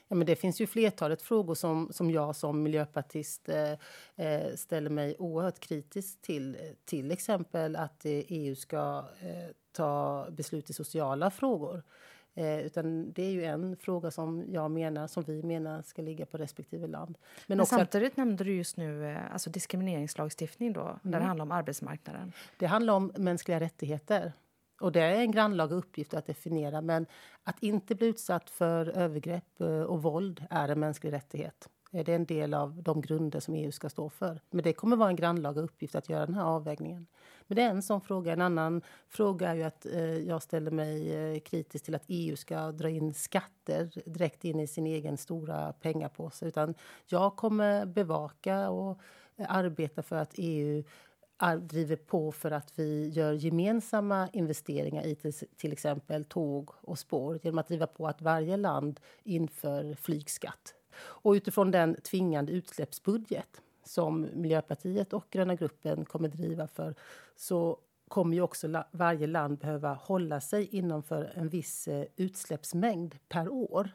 Ja, 0.08 0.16
men 0.16 0.28
det 0.28 0.36
finns 0.36 0.62
ju 0.62 0.68
flertalet 0.68 1.22
frågor 1.22 1.56
som, 1.56 1.90
som 1.92 2.12
jag 2.12 2.36
som 2.36 2.64
miljöpartist 2.64 3.50
eh, 3.50 3.72
eh 4.16 4.56
ställer 4.56 4.90
mig 4.90 5.16
oerhört 5.20 5.60
kritisk 5.60 6.22
till. 6.22 6.58
Till 6.86 7.12
exempel 7.12 7.76
att 7.76 8.02
EU 8.06 8.56
ska 8.56 9.06
eh, 9.22 9.56
ta 9.72 10.26
beslut 10.32 10.70
i 10.70 10.74
sociala 10.74 11.32
frågor. 11.32 11.84
Eh, 12.38 12.60
utan 12.60 13.12
det 13.12 13.24
är 13.24 13.32
ju 13.32 13.44
en 13.44 13.78
fråga 13.78 14.12
som 14.12 14.44
jag 14.48 14.72
menar, 14.72 15.08
som 15.08 15.24
vi 15.24 15.44
menar 15.44 15.82
ska 15.82 16.02
ligga 16.02 16.26
på 16.26 16.38
respektive 16.38 16.88
land. 16.88 17.18
Men, 17.48 17.58
Men 17.58 17.66
samtidigt 17.66 18.12
att, 18.12 18.18
nämnde 18.18 18.44
du 18.44 18.56
just 18.56 18.78
nu 18.78 19.12
eh, 19.12 19.34
alltså 19.34 19.50
diskrimineringslagstiftning 19.50 20.74
då, 20.74 20.82
mm. 20.82 21.00
där 21.04 21.20
det 21.20 21.26
handlar 21.26 21.46
om 21.46 21.52
arbetsmarknaden. 21.52 22.32
Det 22.58 22.66
handlar 22.66 22.94
om 22.94 23.12
mänskliga 23.16 23.60
rättigheter. 23.60 24.34
Och 24.82 24.92
det 24.92 25.02
är 25.02 25.22
en 25.22 25.32
grannlaga 25.32 25.76
uppgift 25.76 26.14
att 26.14 26.26
definiera, 26.26 26.82
men 26.82 27.06
att 27.44 27.64
inte 27.64 27.96
bli 27.96 28.08
utsatt 28.08 28.50
för 28.50 28.98
övergrepp 28.98 29.62
eh, 29.62 29.82
och 29.82 30.04
våld 30.04 30.46
är 30.50 30.70
en 30.70 30.80
mänsklig 30.80 31.14
rättighet. 31.14 31.70
Det 31.92 32.10
är 32.10 32.16
en 32.16 32.26
del 32.26 32.54
av 32.54 32.84
de 32.84 33.02
grunder 33.02 33.40
som 33.40 33.54
EU 33.54 33.72
ska 33.72 33.90
stå 33.90 34.10
för. 34.10 34.42
Men 34.50 34.64
det 34.64 34.74
kommer 34.74 34.96
vara 34.96 35.10
en 35.10 35.16
grannlaga 35.16 35.62
uppgift 35.62 35.96
att 35.96 36.10
göra 36.10 36.26
den 36.26 36.36
här 36.36 36.44
avvägningen. 36.44 37.08
Men 37.48 37.56
det 37.56 37.62
är 37.62 37.70
en 37.70 37.82
sån 37.82 38.02
fråga. 38.02 38.34
En 38.34 38.42
annan 38.42 38.82
fråga 39.08 39.50
är 39.50 39.56
ju 39.56 39.64
att 39.64 39.86
eh, 39.86 40.18
jag 40.18 40.44
ställer 40.44 40.72
mig 40.72 41.16
eh, 41.16 41.40
kritisk 41.40 41.86
till 41.86 41.96
att 41.96 42.06
EU 42.08 42.36
ska 42.36 42.72
dra 42.72 42.90
in 42.90 43.14
skatter 43.14 43.92
direkt 44.06 44.46
in 44.46 44.60
i 44.60 44.68
sin 44.68 44.88
egen 44.88 45.18
stora 45.18 45.74
pengapåse. 45.74 46.46
Utan 46.46 46.74
jag 47.06 47.36
kommer 47.36 47.86
bevaka 47.86 48.70
och 48.70 49.00
arbeta 49.38 50.04
för 50.04 50.16
att 50.16 50.34
EU 50.38 50.84
driver 51.62 51.96
på 51.96 52.32
för 52.32 52.52
att 52.52 52.80
vi 52.80 53.10
gör 53.10 53.34
gemensamma 53.34 54.30
investeringar 54.34 55.06
i 55.06 55.16
till, 55.16 55.34
till 55.34 55.72
exempel 55.72 56.26
tåg 56.26 56.70
och 56.82 57.00
spår 57.00 57.40
genom 57.44 57.58
att 57.58 57.68
driva 57.68 57.88
på 57.88 58.08
att 58.08 58.22
varje 58.22 58.58
land 58.58 59.00
inför 59.24 59.94
flygskatt 59.94 60.77
och 61.00 61.32
utifrån 61.32 61.72
den 61.72 61.96
tvingande 62.02 62.52
utsläppsbudget 62.52 63.62
som 63.84 64.28
Miljöpartiet 64.34 65.14
och 65.14 65.26
Gröna 65.32 65.56
gruppen 65.56 66.06
kommer 66.06 66.30
driva 66.30 66.68
för 66.68 66.96
så 67.36 67.80
kommer 68.08 68.36
ju 68.36 68.42
också 68.42 68.84
varje 68.92 69.28
land 69.28 69.58
behöva 69.58 69.94
hålla 69.94 70.42
sig 70.42 70.68
inom 70.76 71.04
för 71.04 71.32
en 71.36 71.50
viss 71.50 71.88
eh, 71.88 72.06
utsläppsmängd 72.16 73.16
per 73.30 73.50
år. 73.50 73.90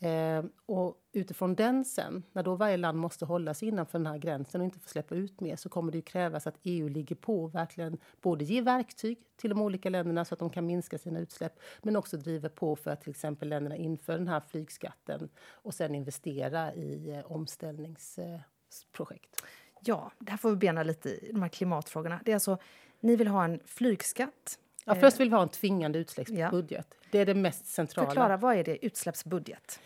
Eh, 0.00 0.44
och 0.66 0.96
utifrån 1.12 1.54
den 1.54 1.84
sen, 1.84 2.22
när 2.32 2.42
då 2.42 2.54
varje 2.54 2.76
land 2.76 2.98
måste 2.98 3.24
hålla 3.24 3.54
sig 3.54 3.68
innanför 3.68 3.98
den 3.98 4.06
här 4.06 4.18
gränsen 4.18 4.60
och 4.60 4.64
inte 4.64 4.78
få 4.78 4.88
släppa 4.88 5.14
ut 5.14 5.40
mer 5.40 5.56
så 5.56 5.68
kommer 5.68 5.92
det 5.92 5.98
ju 5.98 6.02
krävas 6.02 6.46
att 6.46 6.58
EU 6.62 6.88
ligger 6.88 7.16
på 7.16 7.44
och 7.44 7.54
verkligen 7.54 7.98
både 8.20 8.44
ger 8.44 8.62
verktyg 8.62 9.18
till 9.36 9.50
de 9.50 9.62
olika 9.62 9.90
länderna 9.90 10.24
så 10.24 10.34
att 10.34 10.38
de 10.38 10.50
kan 10.50 10.66
minska 10.66 10.98
sina 10.98 11.18
utsläpp 11.18 11.52
men 11.82 11.96
också 11.96 12.16
driver 12.16 12.48
på 12.48 12.76
för 12.76 12.90
att 12.90 13.00
till 13.00 13.10
exempel 13.10 13.48
länderna 13.48 13.76
inför 13.76 14.12
den 14.12 14.28
här 14.28 14.40
flygskatten 14.40 15.28
och 15.50 15.74
sen 15.74 15.94
investera 15.94 16.74
i 16.74 17.10
eh, 17.10 17.32
omställningsprojekt. 17.32 19.42
Ja, 19.84 20.12
det 20.18 20.30
här 20.30 20.38
får 20.38 20.50
vi 20.50 20.56
bena 20.56 20.82
lite 20.82 21.08
i, 21.08 21.30
de 21.32 21.42
här 21.42 21.48
klimatfrågorna. 21.48 22.20
Det 22.24 22.30
är 22.30 22.36
alltså, 22.36 22.58
ni 23.00 23.16
vill 23.16 23.28
ha 23.28 23.44
en 23.44 23.60
flygskatt 23.64 24.58
Ja, 24.88 24.94
först 24.94 25.20
vill 25.20 25.28
vi 25.28 25.34
ha 25.34 25.42
en 25.42 25.48
tvingande 25.48 25.98
utsläppsbudget. 25.98 26.86
Ja. 26.90 27.08
Det 27.10 27.18
är 27.18 27.26
det 27.26 27.34
mest 27.34 27.66
centrala. 27.66 28.08
Förklara, 28.08 28.36
vad 28.36 28.56
är 28.56 28.64
det 28.64 28.86
utsläppsbudget? 28.86 29.80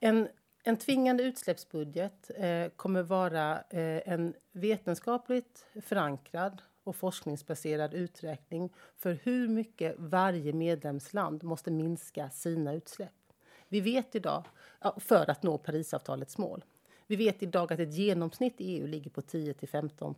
En, 0.00 0.28
en 0.62 0.76
tvingande 0.76 1.22
utsläppsbudget 1.22 2.30
eh, 2.36 2.68
kommer 2.76 3.02
vara 3.02 3.60
eh, 3.70 4.12
en 4.12 4.34
vetenskapligt 4.52 5.66
förankrad 5.82 6.62
och 6.84 6.96
forskningsbaserad 6.96 7.94
uträkning 7.94 8.70
för 8.98 9.18
hur 9.22 9.48
mycket 9.48 9.94
varje 9.98 10.52
medlemsland 10.52 11.42
måste 11.42 11.70
minska 11.70 12.30
sina 12.30 12.72
utsläpp. 12.72 13.12
Vi 13.68 13.80
vet 13.80 14.14
idag, 14.14 14.44
för 14.96 15.30
att 15.30 15.42
nå 15.42 15.58
Parisavtalets 15.58 16.38
mål. 16.38 16.64
Vi 17.06 17.16
vet 17.16 17.42
idag 17.42 17.72
att 17.72 17.80
ett 17.80 17.92
genomsnitt 17.94 18.60
i 18.60 18.64
EU 18.64 18.86
ligger 18.86 19.10
på 19.10 19.22
10 19.22 19.54
15 19.66 20.14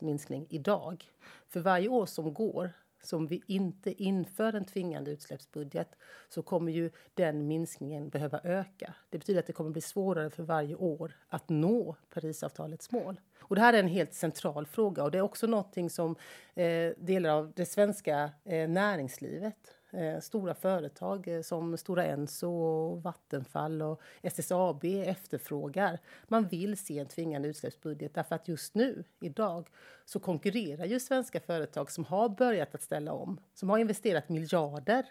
minskning 0.00 0.46
idag. 0.50 1.04
För 1.48 1.60
varje 1.60 1.88
år 1.88 2.06
som 2.06 2.34
går 2.34 2.72
så 3.06 3.16
om 3.16 3.26
vi 3.26 3.42
inte 3.46 4.02
inför 4.02 4.52
en 4.52 4.64
tvingande 4.64 5.10
utsläppsbudget 5.10 5.88
så 6.28 6.42
kommer 6.42 6.72
ju 6.72 6.90
den 7.14 7.46
minskningen 7.46 8.08
behöva 8.08 8.40
öka. 8.44 8.94
Det 9.10 9.18
betyder 9.18 9.40
att 9.40 9.46
det 9.46 9.52
kommer 9.52 9.70
bli 9.70 9.80
svårare 9.80 10.30
för 10.30 10.42
varje 10.42 10.74
år 10.74 11.16
att 11.28 11.48
nå 11.48 11.96
Parisavtalets 12.10 12.90
mål. 12.90 13.20
Och 13.40 13.54
det 13.54 13.60
här 13.60 13.72
är 13.72 13.78
en 13.78 13.88
helt 13.88 14.14
central 14.14 14.66
fråga 14.66 15.02
och 15.02 15.10
det 15.10 15.18
är 15.18 15.22
också 15.22 15.46
någonting 15.46 15.90
som 15.90 16.16
eh, 16.54 16.90
delar 16.96 17.30
av 17.30 17.52
det 17.56 17.66
svenska 17.66 18.30
eh, 18.44 18.68
näringslivet 18.68 19.74
eh, 19.94 20.20
stora 20.20 20.54
företag 20.54 21.28
eh, 21.28 21.42
som 21.42 21.76
Stora 21.76 22.04
Enso, 22.04 22.48
och 22.48 23.02
Vattenfall 23.02 23.82
och 23.82 24.00
SSAB 24.22 24.84
efterfrågar. 24.84 25.98
Man 26.28 26.48
vill 26.48 26.78
se 26.78 26.98
en 26.98 27.06
tvingande 27.06 27.48
utsläppsbudget 27.48 28.14
därför 28.14 28.34
att 28.34 28.48
just 28.48 28.74
nu, 28.74 29.04
idag, 29.20 29.68
så 30.04 30.20
konkurrerar 30.20 30.84
ju 30.84 31.00
svenska 31.00 31.40
företag 31.40 31.90
som 31.90 32.04
har 32.04 32.28
börjat 32.28 32.74
att 32.74 32.82
ställa 32.82 33.12
om, 33.12 33.40
som 33.54 33.70
har 33.70 33.78
investerat 33.78 34.28
miljarder 34.28 35.06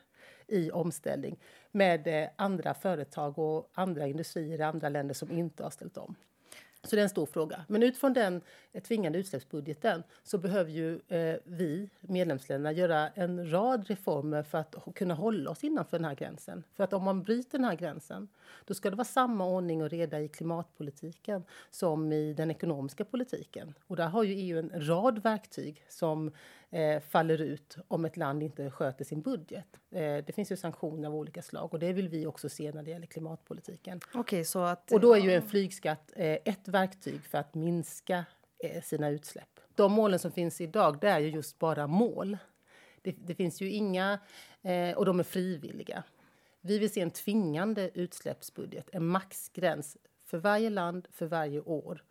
i 0.47 0.71
omställning 0.71 1.39
med 1.71 2.07
eh, 2.07 2.29
andra 2.35 2.73
företag 2.73 3.39
och 3.39 3.69
andra 3.73 4.07
industrier 4.07 4.59
i 4.59 4.63
andra 4.63 4.89
länder 4.89 5.13
som 5.13 5.31
inte 5.31 5.63
har 5.63 5.69
ställt 5.69 5.97
om. 5.97 6.15
Så 6.83 6.95
det 6.95 7.01
är 7.01 7.03
en 7.03 7.09
stor 7.09 7.25
fråga. 7.25 7.65
Men 7.67 7.83
utifrån 7.83 8.13
den 8.13 8.41
eh, 8.71 8.83
tvingande 8.83 9.19
utsläppsbudgeten 9.19 10.03
så 10.23 10.37
behöver 10.37 10.71
ju 10.71 10.99
eh, 11.07 11.35
vi, 11.43 11.89
medlemsländerna, 12.01 12.71
göra 12.71 13.09
en 13.09 13.51
rad 13.51 13.87
reformer 13.87 14.43
för 14.43 14.57
att 14.57 14.75
kunna 14.95 15.13
hålla 15.13 15.51
oss 15.51 15.63
innanför 15.63 15.97
den 15.97 16.05
här 16.05 16.15
gränsen. 16.15 16.63
För 16.73 16.83
att 16.83 16.93
om 16.93 17.03
man 17.03 17.23
bryter 17.23 17.57
den 17.57 17.65
här 17.65 17.75
gränsen, 17.75 18.27
då 18.65 18.73
ska 18.73 18.89
det 18.89 18.95
vara 18.95 19.05
samma 19.05 19.45
ordning 19.45 19.83
och 19.83 19.89
reda 19.89 20.19
i 20.19 20.27
klimatpolitiken 20.27 21.43
som 21.69 22.11
i 22.13 22.33
den 22.33 22.51
ekonomiska 22.51 23.05
politiken. 23.05 23.73
Och 23.87 23.95
där 23.95 24.07
har 24.07 24.23
ju 24.23 24.33
EU 24.33 24.59
en 24.59 24.87
rad 24.87 25.23
verktyg 25.23 25.85
som 25.89 26.31
eh, 26.69 26.99
faller 26.99 27.41
ut 27.41 27.77
om 27.87 28.05
ett 28.05 28.17
land 28.17 28.43
inte 28.43 28.71
sköter 28.71 29.05
sin 29.05 29.21
budget. 29.21 29.79
Eh, 29.93 30.23
det 30.25 30.35
finns 30.35 30.51
ju 30.51 30.55
sanktioner 30.55 31.07
av 31.07 31.15
olika 31.15 31.41
slag 31.41 31.73
och 31.73 31.79
det 31.79 31.93
vill 31.93 32.09
vi 32.09 32.25
också 32.25 32.49
se 32.49 32.71
när 32.71 32.83
det 32.83 32.91
gäller 32.91 33.07
klimatpolitiken. 33.07 33.99
Okay, 34.13 34.43
så 34.43 34.59
att, 34.59 34.91
och 34.91 34.99
då 34.99 35.13
är 35.13 35.19
ju 35.19 35.33
en 35.33 35.47
flygskatt 35.47 36.11
eh, 36.15 36.37
ett 36.45 36.67
verktyg 36.67 37.21
för 37.25 37.37
att 37.37 37.55
minska 37.55 38.25
eh, 38.59 38.81
sina 38.81 39.09
utsläpp. 39.09 39.59
De 39.75 39.91
målen 39.91 40.19
som 40.19 40.31
finns 40.31 40.61
idag, 40.61 40.97
det 41.01 41.09
är 41.09 41.19
ju 41.19 41.29
just 41.29 41.59
bara 41.59 41.87
mål. 41.87 42.37
Det, 43.01 43.11
det 43.11 43.35
finns 43.35 43.61
ju 43.61 43.71
inga, 43.71 44.19
och 44.95 45.05
de 45.05 45.19
är 45.19 45.23
frivilliga. 45.23 46.03
Vi 46.61 46.79
vill 46.79 46.93
se 46.93 47.01
en 47.01 47.11
tvingande 47.11 47.89
utsläppsbudget, 47.93 48.89
en 48.91 49.05
maxgräns 49.05 49.97
för 50.25 50.37
varje 50.37 50.69
land, 50.69 51.07
för 51.11 51.25
varje 51.25 51.61
år 51.61 52.03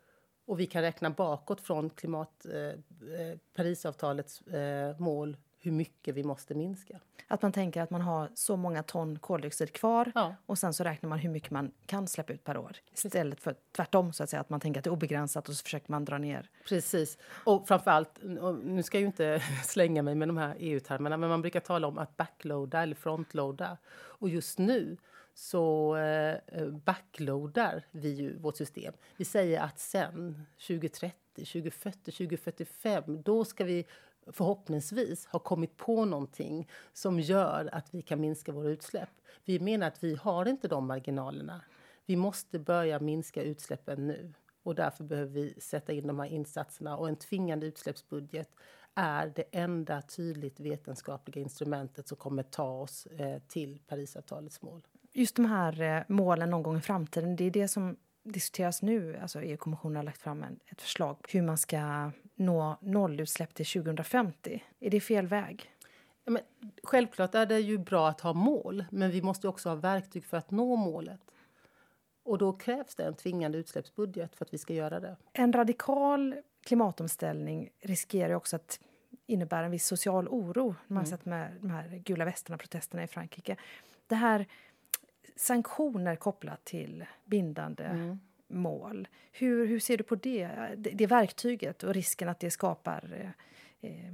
och 0.45 0.59
vi 0.59 0.65
kan 0.65 0.81
räkna 0.81 1.09
bakåt 1.09 1.61
från 1.61 1.89
klimat, 1.89 2.45
eh, 2.45 3.37
Parisavtalets 3.55 4.41
eh, 4.41 4.99
mål 4.99 5.37
hur 5.63 5.71
mycket 5.71 6.15
vi 6.15 6.23
måste 6.23 6.55
minska. 6.55 6.99
Att 7.27 7.41
man 7.41 7.51
tänker 7.51 7.81
att 7.81 7.89
man 7.89 8.01
har 8.01 8.29
så 8.33 8.57
många 8.57 8.83
ton 8.83 9.19
koldioxid 9.19 9.73
kvar 9.73 10.11
ja. 10.15 10.35
och 10.45 10.57
sen 10.57 10.73
så 10.73 10.83
räknar 10.83 11.09
man 11.09 11.19
hur 11.19 11.29
mycket 11.29 11.51
man 11.51 11.71
kan 11.85 12.07
släppa 12.07 12.33
ut 12.33 12.43
per 12.43 12.57
år. 12.57 12.77
Istället 12.93 13.39
för 13.39 13.55
tvärtom, 13.75 14.13
så 14.13 14.23
att 14.23 14.29
säga, 14.29 14.39
att 14.39 14.49
man 14.49 14.59
tänker 14.59 14.79
att 14.79 14.83
det 14.83 14.87
är 14.87 14.91
obegränsat 14.91 15.49
och 15.49 15.55
så 15.55 15.63
försöker 15.63 15.91
man 15.91 16.05
dra 16.05 16.17
ner. 16.17 16.49
Precis. 16.67 17.17
Och 17.43 17.67
framförallt, 17.67 18.17
och 18.41 18.55
nu 18.55 18.83
ska 18.83 18.97
jag 18.97 19.01
ju 19.01 19.07
inte 19.07 19.43
slänga 19.63 20.01
mig 20.01 20.15
med 20.15 20.27
de 20.29 20.37
här 20.37 20.55
EU-termerna, 20.59 21.17
men 21.17 21.29
man 21.29 21.41
brukar 21.41 21.59
tala 21.59 21.87
om 21.87 21.97
att 21.97 22.17
backloada 22.17 22.83
eller 22.83 22.95
frontloada. 22.95 23.77
Och 23.93 24.29
just 24.29 24.59
nu 24.59 24.97
så 25.33 25.95
eh, 25.95 26.67
backloadar 26.67 27.85
vi 27.91 28.09
ju 28.09 28.37
vårt 28.37 28.57
system. 28.57 28.93
Vi 29.17 29.25
säger 29.25 29.61
att 29.61 29.79
sen 29.79 30.45
2030, 30.67 31.15
2040, 31.35 32.11
2045, 32.11 33.23
då 33.23 33.45
ska 33.45 33.63
vi 33.63 33.85
förhoppningsvis 34.27 35.25
har 35.25 35.39
kommit 35.39 35.77
på 35.77 36.05
någonting 36.05 36.69
som 36.93 37.19
gör 37.19 37.69
att 37.71 37.93
vi 37.93 38.01
kan 38.01 38.21
minska 38.21 38.51
våra 38.51 38.69
utsläpp. 38.69 39.09
Vi 39.45 39.59
menar 39.59 39.87
att 39.87 40.03
vi 40.03 40.15
har 40.15 40.45
inte 40.45 40.67
de 40.67 40.87
marginalerna. 40.87 41.61
Vi 42.05 42.15
måste 42.15 42.59
börja 42.59 42.99
minska 42.99 43.43
utsläppen 43.43 44.07
nu 44.07 44.33
och 44.63 44.75
därför 44.75 45.03
behöver 45.03 45.31
vi 45.31 45.53
sätta 45.61 45.93
in 45.93 46.07
de 46.07 46.19
här 46.19 46.27
insatserna 46.27 46.97
och 46.97 47.09
en 47.09 47.15
tvingande 47.15 47.65
utsläppsbudget 47.65 48.49
är 48.95 49.33
det 49.35 49.43
enda 49.51 50.01
tydligt 50.01 50.59
vetenskapliga 50.59 51.41
instrumentet 51.41 52.07
som 52.07 52.17
kommer 52.17 52.43
ta 52.43 52.81
oss 52.81 53.05
eh, 53.05 53.39
till 53.47 53.79
Parisavtalets 53.87 54.61
mål 54.61 54.87
just 55.13 55.35
de 55.35 55.45
här 55.45 55.81
eh, 55.81 56.03
målen 56.07 56.49
någon 56.49 56.63
gång 56.63 56.77
i 56.77 56.81
framtiden, 56.81 57.35
det 57.35 57.43
är 57.43 57.51
det 57.51 57.67
som 57.67 57.95
diskuteras 58.23 58.81
nu. 58.81 59.17
Alltså 59.17 59.41
EU-kommissionen 59.41 59.95
har 59.95 60.03
lagt 60.03 60.21
fram 60.21 60.45
ett 60.65 60.81
förslag 60.81 61.17
hur 61.29 61.41
man 61.41 61.57
ska 61.57 62.11
nå 62.35 62.77
nollutsläpp 62.81 63.53
till 63.53 63.65
2050. 63.65 64.63
Är 64.79 64.89
det 64.89 64.99
fel 64.99 65.27
väg? 65.27 65.71
Ja, 66.25 66.31
men, 66.31 66.41
självklart 66.83 67.35
är 67.35 67.45
det 67.45 67.59
ju 67.59 67.77
bra 67.77 68.09
att 68.09 68.21
ha 68.21 68.33
mål, 68.33 68.85
men 68.91 69.11
vi 69.11 69.21
måste 69.21 69.47
också 69.47 69.69
ha 69.69 69.75
verktyg 69.75 70.25
för 70.25 70.37
att 70.37 70.51
nå 70.51 70.75
målet. 70.75 71.21
Och 72.23 72.37
då 72.37 72.53
krävs 72.53 72.95
det 72.95 73.03
en 73.03 73.13
tvingande 73.13 73.57
utsläppsbudget 73.57 74.35
för 74.35 74.45
att 74.45 74.53
vi 74.53 74.57
ska 74.57 74.73
göra 74.73 74.99
det. 74.99 75.17
En 75.33 75.53
radikal 75.53 76.35
klimatomställning 76.63 77.69
riskerar 77.81 78.33
också 78.33 78.55
att 78.55 78.79
innebära 79.25 79.65
en 79.65 79.71
viss 79.71 79.87
social 79.87 80.27
oro. 80.27 80.75
Man 80.87 80.97
har 80.97 81.03
mm. 81.03 81.17
sett 81.17 81.25
med 81.25 81.51
de 81.59 81.69
här 81.69 82.01
gula 82.05 82.25
västarna, 82.25 82.57
protesterna 82.57 83.03
i 83.03 83.07
Frankrike. 83.07 83.57
Det 84.07 84.15
här 84.15 84.45
sanktioner 85.35 86.15
kopplat 86.15 86.65
till 86.65 87.05
bindande 87.25 87.83
mm 87.83 88.19
mål. 88.47 89.07
Hur, 89.31 89.65
hur 89.65 89.79
ser 89.79 89.97
du 89.97 90.03
på 90.03 90.15
det, 90.15 90.47
det, 90.77 90.89
det 90.89 91.07
verktyget 91.07 91.83
och 91.83 91.93
risken 91.93 92.29
att 92.29 92.39
det 92.39 92.51
skapar 92.51 93.33
eh, 93.81 93.91
eh 93.91 94.13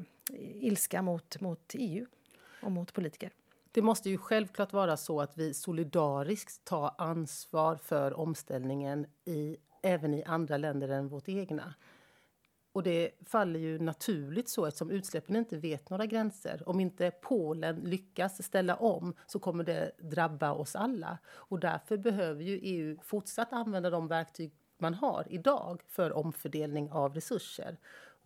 ilska 0.62 1.02
mot, 1.02 1.42
mot 1.42 1.74
EU 1.74 2.06
och 2.62 2.72
mot 2.72 2.94
politiker? 2.94 3.32
det 3.72 3.82
måste 3.82 4.10
ju 4.10 4.18
självklart 4.18 4.74
vara 4.74 4.98
så 4.98 5.22
att 5.22 5.38
vi 5.38 5.54
solidariskt 5.54 6.66
tar 6.66 6.92
ansvar 6.98 7.76
för 7.76 8.20
omställningen 8.20 9.06
i, 9.26 9.58
även 9.82 10.14
i 10.14 10.24
andra 10.24 10.58
länder 10.58 10.90
än 10.90 11.08
vårt 11.08 11.30
egna. 11.30 11.74
Och 12.72 12.84
det 12.84 13.12
faller 13.26 13.60
ju 13.60 13.80
naturligt 13.80 14.50
så 14.50 14.66
eftersom 14.66 14.92
utsläppen 14.92 15.36
inte 15.36 15.58
vet 15.58 15.90
några 15.90 16.06
gränser. 16.06 16.70
Om 16.70 16.80
inte 16.80 17.12
Polen 17.12 17.76
lyckas 17.76 18.44
ställa 18.44 18.76
om 18.76 19.14
så 19.28 19.40
kommer 19.40 19.64
det 19.64 19.92
drabba 20.00 20.52
oss 20.52 20.76
alla. 20.76 21.18
Och 21.28 21.60
därför 21.60 21.98
behöver 21.98 22.44
ju 22.44 22.60
EU 22.62 22.98
fortsatt 23.04 23.54
använda 23.54 23.90
de 23.90 24.08
verktyg 24.08 24.52
man 24.78 24.94
har 24.94 25.26
idag 25.30 25.82
för 25.88 26.14
omfördelning 26.14 26.92
av 26.92 27.14
resurser. 27.14 27.78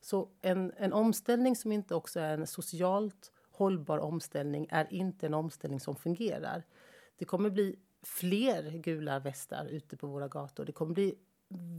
Så 0.01 0.29
en, 0.41 0.73
en 0.77 0.93
omställning 0.93 1.55
som 1.55 1.71
inte 1.71 1.95
också 1.95 2.19
är 2.19 2.38
en 2.38 2.47
socialt 2.47 3.31
hållbar 3.51 3.97
omställning 3.97 4.67
är 4.69 4.93
inte 4.93 5.25
en 5.25 5.33
omställning 5.33 5.79
som 5.79 5.95
fungerar. 5.95 6.63
Det 7.17 7.25
kommer 7.25 7.50
bli 7.50 7.79
fler 8.01 8.71
gula 8.71 9.19
västar 9.19 9.65
ute 9.65 9.97
på 9.97 10.07
våra 10.07 10.27
gator. 10.27 10.65
Det 10.65 10.71
kommer 10.71 10.93
bli 10.93 11.15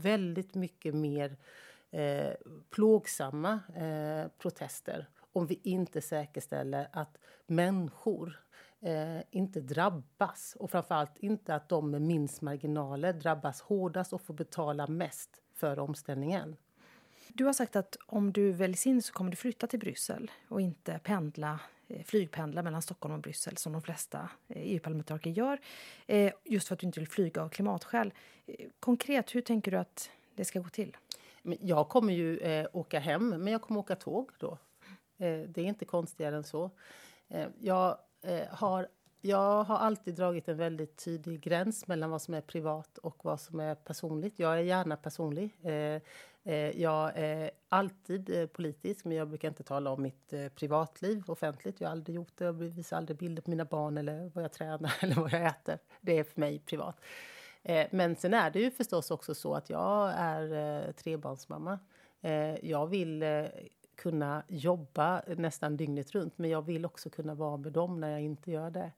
väldigt 0.01 0.55
mycket 0.55 0.95
mer 0.95 1.37
eh, 1.95 2.33
plågsamma 2.69 3.59
eh, 3.75 4.27
protester 4.37 5.07
om 5.33 5.47
vi 5.47 5.59
inte 5.63 6.01
säkerställer 6.01 6.87
att 6.91 7.17
människor 7.47 8.39
eh, 8.81 9.19
inte 9.31 9.61
drabbas 9.61 10.57
och 10.59 10.71
framförallt 10.71 11.17
inte 11.17 11.55
att 11.55 11.69
de 11.69 11.91
med 11.91 12.01
minst 12.01 12.41
marginaler 12.41 13.13
drabbas 13.13 13.61
hårdast 13.61 14.13
och 14.13 14.21
får 14.21 14.33
betala 14.33 14.87
mest 14.87 15.29
för 15.53 15.79
omställningen. 15.79 16.55
Du 17.27 17.45
har 17.45 17.53
sagt 17.53 17.75
att 17.75 17.97
om 18.05 18.33
du 18.33 18.51
väljs 18.51 18.87
in 18.87 19.01
så 19.01 19.13
kommer 19.13 19.31
du 19.31 19.37
flytta 19.37 19.67
till 19.67 19.79
Bryssel 19.79 20.31
och 20.47 20.61
inte 20.61 20.99
pendla 21.03 21.59
eh, 21.87 22.03
flygpendla 22.03 22.63
mellan 22.63 22.81
Stockholm 22.81 23.15
och 23.15 23.21
Bryssel 23.21 23.57
som 23.57 23.73
de 23.73 23.81
flesta 23.81 24.29
eh, 24.47 24.61
EU-parlamentariker 24.61 25.29
gör, 25.29 25.59
eh, 26.07 26.33
just 26.43 26.67
för 26.67 26.73
att 26.73 26.79
du 26.79 26.87
inte 26.87 26.99
vill 26.99 27.09
flyga 27.09 27.41
av 27.41 27.49
klimatskäl. 27.49 28.13
Konkret, 28.79 29.35
hur 29.35 29.41
tänker 29.41 29.71
du 29.71 29.77
att 29.77 30.09
det 30.35 30.45
ska 30.45 30.59
gå 30.59 30.69
till? 30.69 30.97
Jag 31.59 31.89
kommer 31.89 32.13
ju 32.13 32.37
eh, 32.37 32.67
åka 32.73 32.99
hem, 32.99 33.29
men 33.29 33.47
jag 33.47 33.61
kommer 33.61 33.79
åka 33.79 33.95
tåg 33.95 34.31
då. 34.39 34.57
Eh, 35.17 35.39
det 35.39 35.61
är 35.61 35.65
inte 35.65 35.85
konstigare 35.85 36.35
än 36.35 36.43
så. 36.43 36.71
Eh, 37.27 37.47
jag, 37.59 37.97
eh, 38.21 38.47
har, 38.49 38.87
jag 39.21 39.63
har 39.63 39.77
alltid 39.77 40.15
dragit 40.15 40.47
en 40.47 40.57
väldigt 40.57 41.05
tydlig 41.05 41.41
gräns 41.41 41.87
mellan 41.87 42.09
vad 42.09 42.21
som 42.21 42.33
är 42.33 42.41
privat 42.41 42.97
och 42.97 43.25
vad 43.25 43.39
som 43.41 43.59
är 43.59 43.75
personligt. 43.75 44.39
Jag 44.39 44.53
är 44.53 44.63
gärna 44.63 44.97
personlig. 44.97 45.55
Eh, 45.63 46.01
eh 46.43 46.81
jag 46.81 47.11
är 47.15 47.51
alltid 47.69 48.29
eh, 48.29 48.47
politisk, 48.47 49.05
men 49.05 49.17
jag 49.17 49.27
brukar 49.27 49.47
inte 49.47 49.63
tala 49.63 49.89
om 49.89 50.01
mitt 50.01 50.33
eh, 50.33 50.47
privatliv 50.47 51.23
offentligt. 51.27 51.81
Jag 51.81 51.87
har 51.87 51.91
aldrig 51.91 52.15
gjort 52.15 52.37
det. 52.37 52.45
Jag 52.45 52.53
visar 52.53 52.97
aldrig 52.97 53.17
bilder 53.17 53.41
på 53.41 53.49
mina 53.49 53.65
barn 53.65 53.97
eller 53.97 54.31
vad 54.33 54.43
jag 54.43 54.51
tränar 54.51 54.93
eller 55.01 55.15
vad 55.15 55.33
jag 55.33 55.45
äter. 55.45 55.77
Det 56.01 56.19
är 56.19 56.23
för 56.23 56.39
mig 56.39 56.59
privat. 56.59 56.99
Eh, 57.65 57.87
men 57.91 58.15
sen 58.15 58.33
är 58.33 58.49
det 58.49 58.59
ju 58.59 58.71
förstås 58.71 59.11
också 59.11 59.35
så 59.35 59.55
att 59.55 59.69
jag 59.69 60.13
är 60.15 60.53
eh, 60.87 60.91
trebarnsmamma. 60.91 61.79
Eh, 62.21 62.65
jag 62.65 62.87
vill 62.87 63.23
eh, 63.23 63.45
kunna 63.95 64.43
jobba 64.47 65.21
nästan 65.37 65.77
dygnet 65.77 66.11
runt 66.11 66.37
men 66.37 66.49
jag 66.49 66.61
vill 66.61 66.85
också 66.85 67.09
kunna 67.09 67.35
vara 67.35 67.57
med 67.57 67.71
dem 67.71 67.99
när 67.99 68.09
jag 68.09 68.21
inte 68.21 68.51
gör 68.51 68.69
det. 68.69 68.91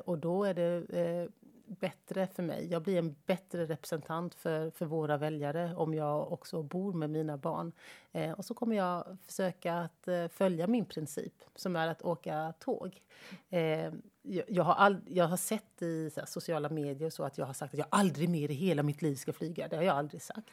och 0.00 0.18
då 0.18 0.44
är 0.44 0.54
det 0.54 1.28
bättre 1.68 2.26
för 2.26 2.42
mig. 2.42 2.68
Jag 2.70 2.82
blir 2.82 2.98
en 2.98 3.16
bättre 3.26 3.66
representant 3.66 4.34
för, 4.34 4.70
för 4.70 4.86
våra 4.86 5.16
väljare 5.16 5.74
om 5.76 5.94
jag 5.94 6.32
också 6.32 6.62
bor 6.62 6.92
med 6.92 7.10
mina 7.10 7.36
barn. 7.36 7.72
Eh, 8.12 8.32
och 8.32 8.44
så 8.44 8.54
kommer 8.54 8.76
jag 8.76 9.16
försöka 9.26 9.74
att 9.74 10.08
eh, 10.08 10.28
följa 10.28 10.66
min 10.66 10.84
princip 10.84 11.44
som 11.54 11.76
är 11.76 11.88
att 11.88 12.02
åka 12.02 12.54
tåg. 12.58 13.02
Eh, 13.48 13.92
jag, 14.22 14.64
har 14.64 14.74
all, 14.74 15.00
jag 15.06 15.24
har 15.24 15.36
sett 15.36 15.82
i 15.82 16.10
här, 16.16 16.26
sociala 16.26 16.68
medier 16.68 17.10
så 17.10 17.24
att 17.24 17.38
jag 17.38 17.46
har 17.46 17.52
sagt 17.52 17.74
att 17.74 17.78
jag 17.78 17.86
aldrig 17.90 18.28
mer 18.28 18.50
i 18.50 18.54
hela 18.54 18.82
mitt 18.82 19.02
liv 19.02 19.14
ska 19.14 19.32
flyga. 19.32 19.68
Det 19.68 19.76
har 19.76 19.82
jag 19.82 19.96
aldrig 19.96 20.22
sagt. 20.22 20.50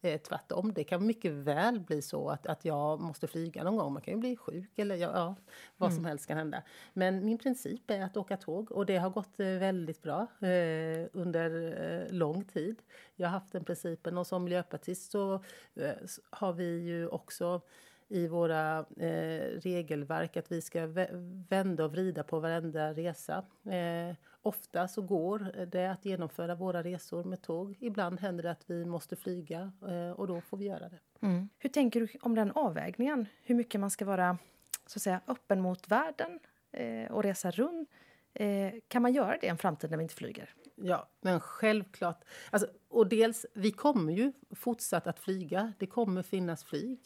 Eh, 0.00 0.20
tvärtom, 0.20 0.72
det 0.74 0.84
kan 0.84 1.06
mycket 1.06 1.32
väl 1.32 1.80
bli 1.80 2.02
så 2.02 2.28
att, 2.28 2.46
att 2.46 2.64
jag 2.64 3.00
måste 3.00 3.26
flyga 3.26 3.64
någon 3.64 3.76
gång. 3.76 3.92
Man 3.92 4.02
kan 4.02 4.14
ju 4.14 4.20
bli 4.20 4.36
sjuk 4.36 4.78
eller 4.78 4.94
ja, 4.94 5.10
ja 5.14 5.34
vad 5.76 5.90
som 5.90 5.98
mm. 5.98 6.08
helst 6.08 6.26
kan 6.26 6.36
hända. 6.36 6.62
Men 6.92 7.24
min 7.24 7.38
princip 7.38 7.90
är 7.90 8.02
att 8.02 8.16
åka 8.16 8.36
tåg 8.36 8.72
och 8.72 8.86
det 8.86 8.96
har 8.96 9.10
gått 9.10 9.40
eh, 9.40 9.46
väldigt 9.46 10.02
bra 10.02 10.26
eh, 10.40 11.08
under 11.12 11.82
eh, 11.82 12.12
lång 12.12 12.44
tid. 12.44 12.82
Jag 13.16 13.28
har 13.28 13.32
haft 13.32 13.52
den 13.52 13.64
principen 13.64 14.18
och 14.18 14.26
som 14.26 14.44
miljöpartist 14.44 15.10
så 15.10 15.34
eh, 15.74 15.90
har 16.30 16.52
vi 16.52 16.78
ju 16.78 17.08
också 17.08 17.60
i 18.08 18.26
våra 18.26 18.78
eh, 18.78 19.60
regelverk 19.60 20.36
att 20.36 20.52
vi 20.52 20.62
ska 20.62 20.86
vända 21.48 21.84
och 21.84 21.92
vrida 21.92 22.22
på 22.22 22.40
varenda 22.40 22.92
resa. 22.92 23.44
Eh, 23.70 24.16
ofta 24.42 24.88
så 24.88 25.02
går 25.02 25.66
det 25.66 25.86
att 25.86 26.04
genomföra 26.04 26.54
våra 26.54 26.82
resor 26.82 27.24
med 27.24 27.42
tåg. 27.42 27.76
Ibland 27.80 28.20
händer 28.20 28.42
det 28.42 28.50
att 28.50 28.70
vi 28.70 28.84
måste 28.84 29.16
flyga 29.16 29.72
eh, 29.88 30.10
och 30.10 30.26
då 30.26 30.40
får 30.40 30.56
vi 30.56 30.64
göra 30.64 30.88
det. 30.88 30.98
Mm. 31.20 31.48
Hur 31.58 31.70
tänker 31.70 32.00
du 32.00 32.08
om 32.20 32.34
den 32.34 32.52
avvägningen? 32.52 33.26
Hur 33.42 33.54
mycket 33.54 33.80
man 33.80 33.90
ska 33.90 34.04
vara 34.04 34.38
så 34.86 34.98
att 34.98 35.02
säga, 35.02 35.20
öppen 35.26 35.60
mot 35.60 35.88
världen 35.88 36.38
eh, 36.72 37.12
och 37.12 37.22
resa 37.22 37.50
runt? 37.50 37.90
Eh, 38.34 38.72
kan 38.88 39.02
man 39.02 39.12
göra 39.12 39.36
det 39.40 39.46
i 39.46 39.48
en 39.48 39.58
framtid 39.58 39.90
när 39.90 39.96
vi 39.96 40.02
inte 40.02 40.14
flyger? 40.14 40.54
Ja, 40.76 41.08
men 41.20 41.40
självklart. 41.40 42.24
Alltså, 42.50 42.68
och 42.88 43.06
dels, 43.06 43.46
vi 43.54 43.72
kommer 43.72 44.12
ju 44.12 44.32
fortsatt 44.50 45.06
att 45.06 45.18
flyga. 45.18 45.72
Det 45.78 45.86
kommer 45.86 46.22
finnas 46.22 46.64
flyg. 46.64 47.00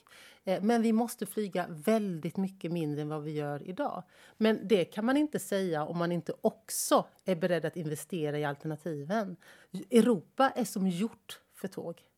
Eh, 0.45 0.63
men 0.63 0.83
vi 0.83 0.93
måste 0.93 1.27
flyga 1.27 1.67
väldigt 1.69 2.37
mycket 2.37 2.73
mindre 2.73 3.03
än 3.03 3.09
vad 3.09 3.23
vi 3.23 3.31
gör 3.31 3.69
idag. 3.69 4.03
Men 4.37 4.69
det 4.69 4.85
kan 4.85 5.05
man 5.05 5.17
inte 5.17 5.39
säga 5.39 5.85
om 5.85 5.99
man 5.99 6.13
inte 6.13 6.33
också 6.41 7.07
är 7.25 7.37
beredd 7.37 7.65
att 7.65 7.77
investera 7.77 8.39
i 8.39 8.45
alternativen. 8.45 9.37
Europa 9.91 10.51
är 10.51 10.65
som 10.65 10.89
gjort 10.89 11.41
för 11.55 11.69
tåg. 11.69 12.10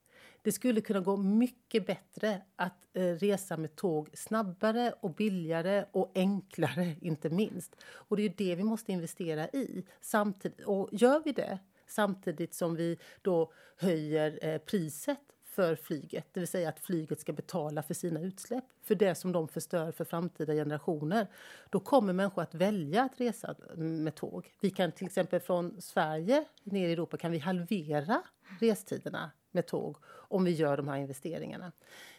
Det 0.42 0.52
skulle 0.52 0.80
kunna 0.80 1.00
gå 1.00 1.16
mycket 1.16 1.86
bättre 1.86 2.42
att 2.56 2.96
eh, 2.96 3.02
resa 3.02 3.56
med 3.56 3.76
tåg 3.76 4.10
snabbare 4.14 4.94
och 5.00 5.14
billigare 5.14 5.84
och 5.92 6.12
enklare, 6.14 6.96
inte 7.00 7.30
minst. 7.30 7.76
Och 7.84 8.16
det 8.16 8.22
är 8.22 8.34
det 8.36 8.54
vi 8.54 8.64
måste 8.64 8.92
investera 8.92 9.48
i. 9.48 9.84
Samtidigt, 10.00 10.60
och 10.60 10.88
gör 10.92 11.22
vi 11.24 11.32
det 11.32 11.58
samtidigt 11.86 12.54
som 12.54 12.76
vi 12.76 12.98
då 13.22 13.52
höjer 13.76 14.38
eh, 14.42 14.58
priset 14.58 15.18
för 15.44 15.76
flyget, 15.76 16.26
det 16.32 16.40
vill 16.40 16.48
säga 16.48 16.68
att 16.68 16.80
flyget 16.80 17.20
ska 17.20 17.32
betala 17.32 17.82
för 17.82 17.94
sina 17.94 18.20
utsläpp, 18.20 18.64
för 18.82 18.94
det 18.94 19.14
som 19.14 19.32
de 19.32 19.48
förstör 19.48 19.92
för 19.92 20.04
framtida 20.04 20.52
generationer. 20.52 21.26
Då 21.70 21.80
kommer 21.80 22.12
människor 22.12 22.42
att 22.42 22.54
välja 22.54 23.02
att 23.02 23.20
resa 23.20 23.54
mm, 23.74 24.04
med 24.04 24.14
tåg. 24.14 24.52
Vi 24.60 24.70
kan 24.70 24.92
till 24.92 25.06
exempel 25.06 25.40
från 25.40 25.80
Sverige 25.80 26.44
ner 26.62 26.88
i 26.88 26.92
Europa 26.92 27.16
kan 27.16 27.32
vi 27.32 27.38
halvera 27.38 28.22
restiderna 28.60 29.30
med 29.54 29.66
tåg 29.66 29.96
om 30.06 30.44
vi 30.44 30.50
gör 30.50 30.76
de 30.76 30.88
här 30.88 30.96
investeringarna. 30.96 31.72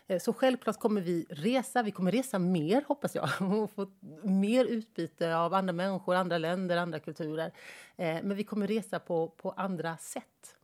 Eh, 0.08 0.19
så 0.19 0.34
självklart 0.34 0.80
kommer 0.80 1.02
vi 1.02 1.26
resa. 1.30 1.84
Vi 1.84 1.91
kommer 1.91 2.12
resa 2.12 2.39
mer, 2.39 2.84
hoppas 2.88 3.15
jag, 3.15 3.30
och 3.62 3.72
få 3.72 3.91
mer 4.24 4.65
utbyte 4.65 5.36
av 5.36 5.54
andra 5.54 5.74
människor, 5.74 6.15
andra 6.15 6.38
länder, 6.38 6.78
andra 6.78 7.00
kulturer. 7.00 7.52
Eh, 7.96 8.24
men 8.24 8.36
vi 8.36 8.43
kommer 8.43 8.67
resa 8.67 9.00
på, 9.00 9.28
på 9.28 9.52
andra 9.52 9.98
sätt. 9.98 10.56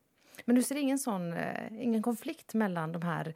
Men 0.45 0.55
du 0.55 0.63
ser 0.63 0.75
ingen, 0.75 0.99
sån, 0.99 1.33
eh, 1.33 1.83
ingen 1.83 2.03
konflikt 2.03 2.53
mellan 2.53 2.91
de 2.91 3.01
här 3.01 3.35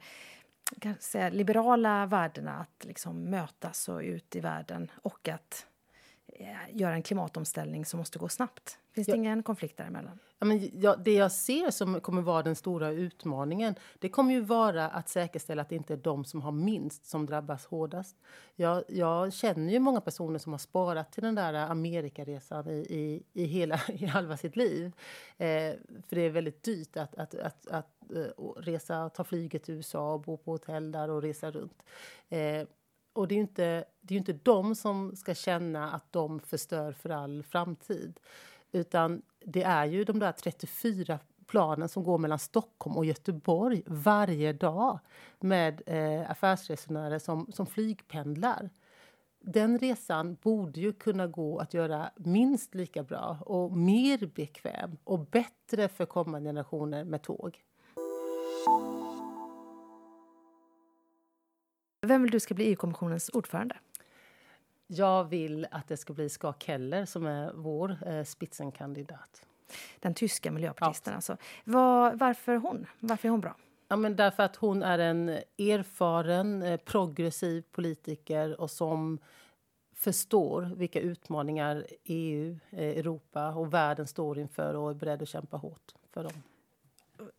kan 0.80 0.94
säga, 1.00 1.28
liberala 1.28 2.06
värdena 2.06 2.52
att 2.52 2.84
liksom 2.84 3.22
mötas 3.24 3.88
och 3.88 4.00
ut 4.00 4.36
i 4.36 4.40
världen 4.40 4.90
och 5.02 5.28
att 5.28 5.66
göra 6.72 6.94
en 6.94 7.02
klimatomställning 7.02 7.84
som 7.84 7.98
måste 7.98 8.18
gå 8.18 8.28
snabbt? 8.28 8.78
Finns 8.94 9.06
det 9.06 9.12
ja. 9.12 9.16
ingen 9.16 9.42
konflikt 9.42 9.76
däremellan? 9.76 10.18
Ja, 10.38 10.46
men 10.46 10.80
ja, 10.80 10.96
det 10.96 11.14
jag 11.14 11.32
ser 11.32 11.70
som 11.70 12.00
kommer 12.00 12.22
vara 12.22 12.42
den 12.42 12.56
stora 12.56 12.90
utmaningen 12.90 13.74
det 13.98 14.08
kommer 14.08 14.34
ju 14.34 14.40
vara 14.40 14.88
att 14.88 15.08
säkerställa 15.08 15.62
att 15.62 15.68
det 15.68 15.76
inte 15.76 15.92
är 15.92 15.96
de 15.96 16.24
som 16.24 16.42
har 16.42 16.52
minst 16.52 17.06
som 17.06 17.26
drabbas 17.26 17.66
hårdast. 17.66 18.16
Jag, 18.56 18.84
jag 18.88 19.32
känner 19.32 19.72
ju 19.72 19.78
många 19.78 20.00
personer 20.00 20.38
som 20.38 20.52
har 20.52 20.58
sparat 20.58 21.12
till 21.12 21.22
den 21.22 21.34
där 21.34 21.54
Amerikaresan 21.54 22.68
i, 22.68 22.72
i, 22.72 23.22
i, 23.32 23.44
hela, 23.44 23.80
i 23.88 24.06
halva 24.06 24.36
sitt 24.36 24.56
liv. 24.56 24.92
Eh, 25.36 25.72
för 26.08 26.16
det 26.16 26.20
är 26.20 26.30
väldigt 26.30 26.62
dyrt 26.62 26.96
att, 26.96 27.14
att, 27.14 27.34
att, 27.34 27.66
att 27.66 27.88
uh, 28.16 28.48
resa, 28.56 29.08
ta 29.08 29.24
flyget 29.24 29.64
till 29.64 29.74
USA 29.74 30.14
och 30.14 30.20
bo 30.20 30.36
på 30.36 30.50
hotell 30.50 30.92
där 30.92 31.10
och 31.10 31.22
resa 31.22 31.50
runt. 31.50 31.84
Eh, 32.28 32.66
och 33.14 33.28
det 33.28 33.34
är 33.34 33.36
ju 33.36 33.42
inte, 33.42 33.84
det 34.00 34.14
är 34.14 34.18
inte 34.18 34.32
de 34.32 34.74
som 34.74 35.16
ska 35.16 35.34
känna 35.34 35.92
att 35.92 36.12
de 36.12 36.40
förstör 36.40 36.92
för 36.92 37.10
all 37.10 37.42
framtid. 37.42 38.20
Utan 38.72 39.22
det 39.44 39.62
är 39.62 39.84
ju 39.84 40.04
de 40.04 40.18
där 40.18 40.32
34 40.32 41.18
planen 41.46 41.88
som 41.88 42.04
går 42.04 42.18
mellan 42.18 42.38
Stockholm 42.38 42.96
och 42.96 43.04
Göteborg 43.04 43.82
varje 43.86 44.52
dag 44.52 44.98
med 45.40 45.82
eh, 45.86 46.30
affärsresenärer 46.30 47.18
som, 47.18 47.52
som 47.52 47.66
flygpendlar. 47.66 48.70
Den 49.40 49.78
resan 49.78 50.36
borde 50.42 50.80
ju 50.80 50.92
kunna 50.92 51.26
gå 51.26 51.58
att 51.58 51.74
göra 51.74 52.10
minst 52.16 52.74
lika 52.74 53.02
bra 53.02 53.38
och 53.40 53.72
mer 53.72 54.26
bekväm 54.34 54.96
och 55.04 55.18
bättre 55.18 55.88
för 55.88 56.06
kommande 56.06 56.48
generationer 56.48 57.04
med 57.04 57.22
tåg. 57.22 57.64
Vem 62.04 62.22
vill 62.22 62.30
du 62.30 62.40
ska 62.40 62.54
bli 62.54 62.64
EU-kommissionens 62.64 63.30
ordförande? 63.32 63.76
Jag 64.86 65.24
vill 65.24 65.66
att 65.70 65.88
det 65.88 65.96
ska 65.96 66.12
bli 66.12 66.28
Ska 66.28 66.52
Keller 66.58 67.04
som 67.04 67.26
är 67.26 67.52
vår 67.54 67.96
eh, 68.06 68.24
spitsenkandidat. 68.24 69.46
Den 70.00 70.14
tyska 70.14 70.50
miljöpartisten 70.50 71.10
ja. 71.10 71.16
alltså. 71.16 71.36
Var, 71.64 72.12
varför 72.12 72.56
hon? 72.56 72.86
Varför 73.00 73.28
är 73.28 73.30
hon 73.30 73.40
bra? 73.40 73.56
Ja, 73.88 73.96
men 73.96 74.16
därför 74.16 74.42
att 74.42 74.56
hon 74.56 74.82
är 74.82 74.98
en 74.98 75.28
erfaren, 75.58 76.62
eh, 76.62 76.76
progressiv 76.76 77.64
politiker 77.72 78.60
och 78.60 78.70
som 78.70 79.18
förstår 79.94 80.62
vilka 80.76 81.00
utmaningar 81.00 81.86
EU, 82.04 82.58
eh, 82.70 82.88
Europa 82.88 83.54
och 83.54 83.74
världen 83.74 84.06
står 84.06 84.38
inför 84.38 84.74
och 84.74 84.90
är 84.90 84.94
beredd 84.94 85.22
att 85.22 85.28
kämpa 85.28 85.56
hårt 85.56 85.94
för 86.12 86.22
dem. 86.22 86.42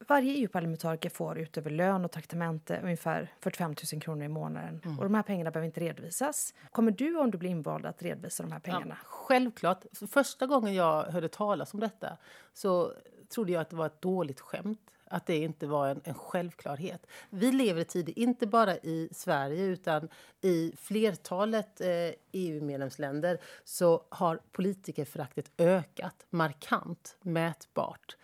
Varje 0.07 0.33
EU-parlamentariker 0.33 1.09
får 1.09 1.38
utöver 1.38 1.69
lön 1.69 2.05
och 2.05 2.11
traktamente 2.11 2.79
ungefär 2.83 3.33
45 3.39 3.75
000 3.93 4.01
kronor 4.01 4.25
i 4.25 4.27
månaden. 4.27 4.81
Mm. 4.85 4.99
Och 4.99 5.05
de 5.05 5.15
här 5.15 5.23
pengarna 5.23 5.51
behöver 5.51 5.65
inte 5.65 5.79
redovisas. 5.79 6.53
Kommer 6.71 6.91
du 6.91 7.17
om 7.17 7.31
du 7.31 7.38
blir 7.38 7.49
invald 7.49 7.85
att 7.85 8.03
redovisa 8.03 8.43
de 8.43 8.51
här 8.51 8.59
pengarna? 8.59 8.97
Ja, 9.01 9.05
självklart. 9.05 9.85
Första 10.09 10.45
gången 10.45 10.73
jag 10.73 11.03
hörde 11.03 11.29
talas 11.29 11.73
om 11.73 11.79
detta 11.79 12.17
så 12.53 12.93
trodde 13.29 13.51
jag 13.51 13.61
att 13.61 13.69
det 13.69 13.75
var 13.75 13.85
ett 13.85 14.01
dåligt 14.01 14.39
skämt. 14.39 14.81
Att 15.07 15.25
det 15.25 15.38
inte 15.38 15.67
var 15.67 15.88
en, 15.88 16.01
en 16.03 16.13
självklarhet. 16.13 17.07
Vi 17.29 17.51
lever 17.51 17.81
i 17.81 17.85
tider, 17.85 18.19
inte 18.19 18.47
bara 18.47 18.77
i 18.77 19.09
Sverige 19.11 19.63
utan 19.63 20.09
i 20.41 20.73
flertalet 20.77 21.81
eh, 21.81 21.88
EU-medlemsländer 22.31 23.38
så 23.63 24.03
har 24.09 24.39
politikerföraktet 24.51 25.51
ökat 25.57 26.25
markant, 26.29 27.17
mätbart. 27.21 28.17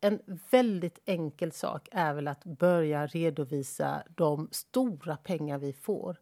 En 0.00 0.38
väldigt 0.50 0.98
enkel 1.04 1.52
sak 1.52 1.88
är 1.92 2.14
väl 2.14 2.28
att 2.28 2.44
börja 2.44 3.06
redovisa 3.06 4.02
de 4.16 4.48
stora 4.50 5.16
pengar 5.16 5.58
vi 5.58 5.72
får. 5.72 6.16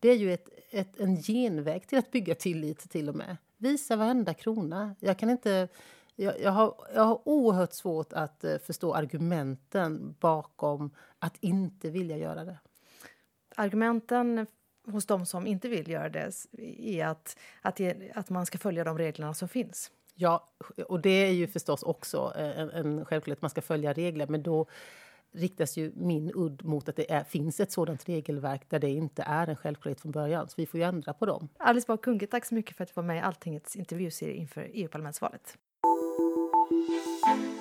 Det 0.00 0.08
är 0.08 0.16
ju 0.16 0.32
ett, 0.32 0.48
ett, 0.70 1.00
en 1.00 1.16
genväg 1.16 1.86
till 1.86 1.98
att 1.98 2.10
bygga 2.10 2.34
tillit 2.34 2.90
till 2.90 3.08
och 3.08 3.14
med. 3.14 3.36
Visa 3.56 3.96
varenda 3.96 4.34
krona. 4.34 4.94
Jag 5.00 5.18
kan 5.18 5.30
inte 5.30 5.68
jag, 6.16 6.40
jag, 6.40 6.50
har, 6.50 6.74
jag 6.94 7.02
har 7.02 7.28
oerhört 7.28 7.72
svårt 7.72 8.12
att 8.12 8.44
eh, 8.44 8.58
förstå 8.58 8.94
argumenten 8.94 10.14
bakom 10.20 10.90
att 11.18 11.36
inte 11.40 11.90
vilja 11.90 12.16
göra 12.16 12.44
det. 12.44 12.58
Argumenten 13.56 14.46
hos 14.86 15.06
de 15.06 15.26
som 15.26 15.46
inte 15.46 15.68
vill 15.68 15.88
göra 15.88 16.08
det 16.08 16.32
är 16.78 17.06
att, 17.06 17.38
att, 17.60 17.80
att 18.14 18.30
man 18.30 18.46
ska 18.46 18.58
följa 18.58 18.84
de 18.84 18.98
reglerna 18.98 19.34
som 19.34 19.48
finns. 19.48 19.90
Ja, 20.14 20.52
och 20.88 21.00
det 21.00 21.10
är 21.10 21.32
ju 21.32 21.46
förstås 21.46 21.82
också 21.82 22.32
eh, 22.36 22.58
en, 22.58 22.70
en 22.70 23.04
självklarhet. 23.04 23.42
Man 23.42 23.50
ska 23.50 23.62
följa 23.62 23.92
regler, 23.92 24.26
men 24.26 24.42
då 24.42 24.66
riktas 25.32 25.76
ju 25.76 25.92
min 25.96 26.32
udd 26.34 26.64
mot 26.64 26.88
att 26.88 26.96
det 26.96 27.12
är, 27.12 27.24
finns 27.24 27.60
ett 27.60 27.72
sådant 27.72 28.08
regelverk 28.08 28.62
där 28.68 28.78
det 28.78 28.90
inte 28.90 29.22
är 29.22 29.46
en 29.46 29.56
självklarhet 29.56 30.00
från 30.00 30.12
början. 30.12 30.48
Så 30.48 30.54
vi 30.56 30.66
får 30.66 30.80
ju 30.80 30.86
ändra 30.86 31.12
på 31.12 31.26
dem. 31.26 31.48
Alice 31.58 31.86
Bah 31.88 31.96
Kuhnke, 31.96 32.26
tack 32.26 32.44
så 32.44 32.54
mycket 32.54 32.76
för 32.76 32.84
att 32.84 32.88
du 32.88 32.92
var 32.94 33.02
med 33.02 33.16
i 33.16 33.20
Alltingets 33.20 33.76
intervjuserie 33.76 34.34
inför 34.34 34.70
EU-parlamentsvalet. 34.72 35.58
Thank. 37.24 37.51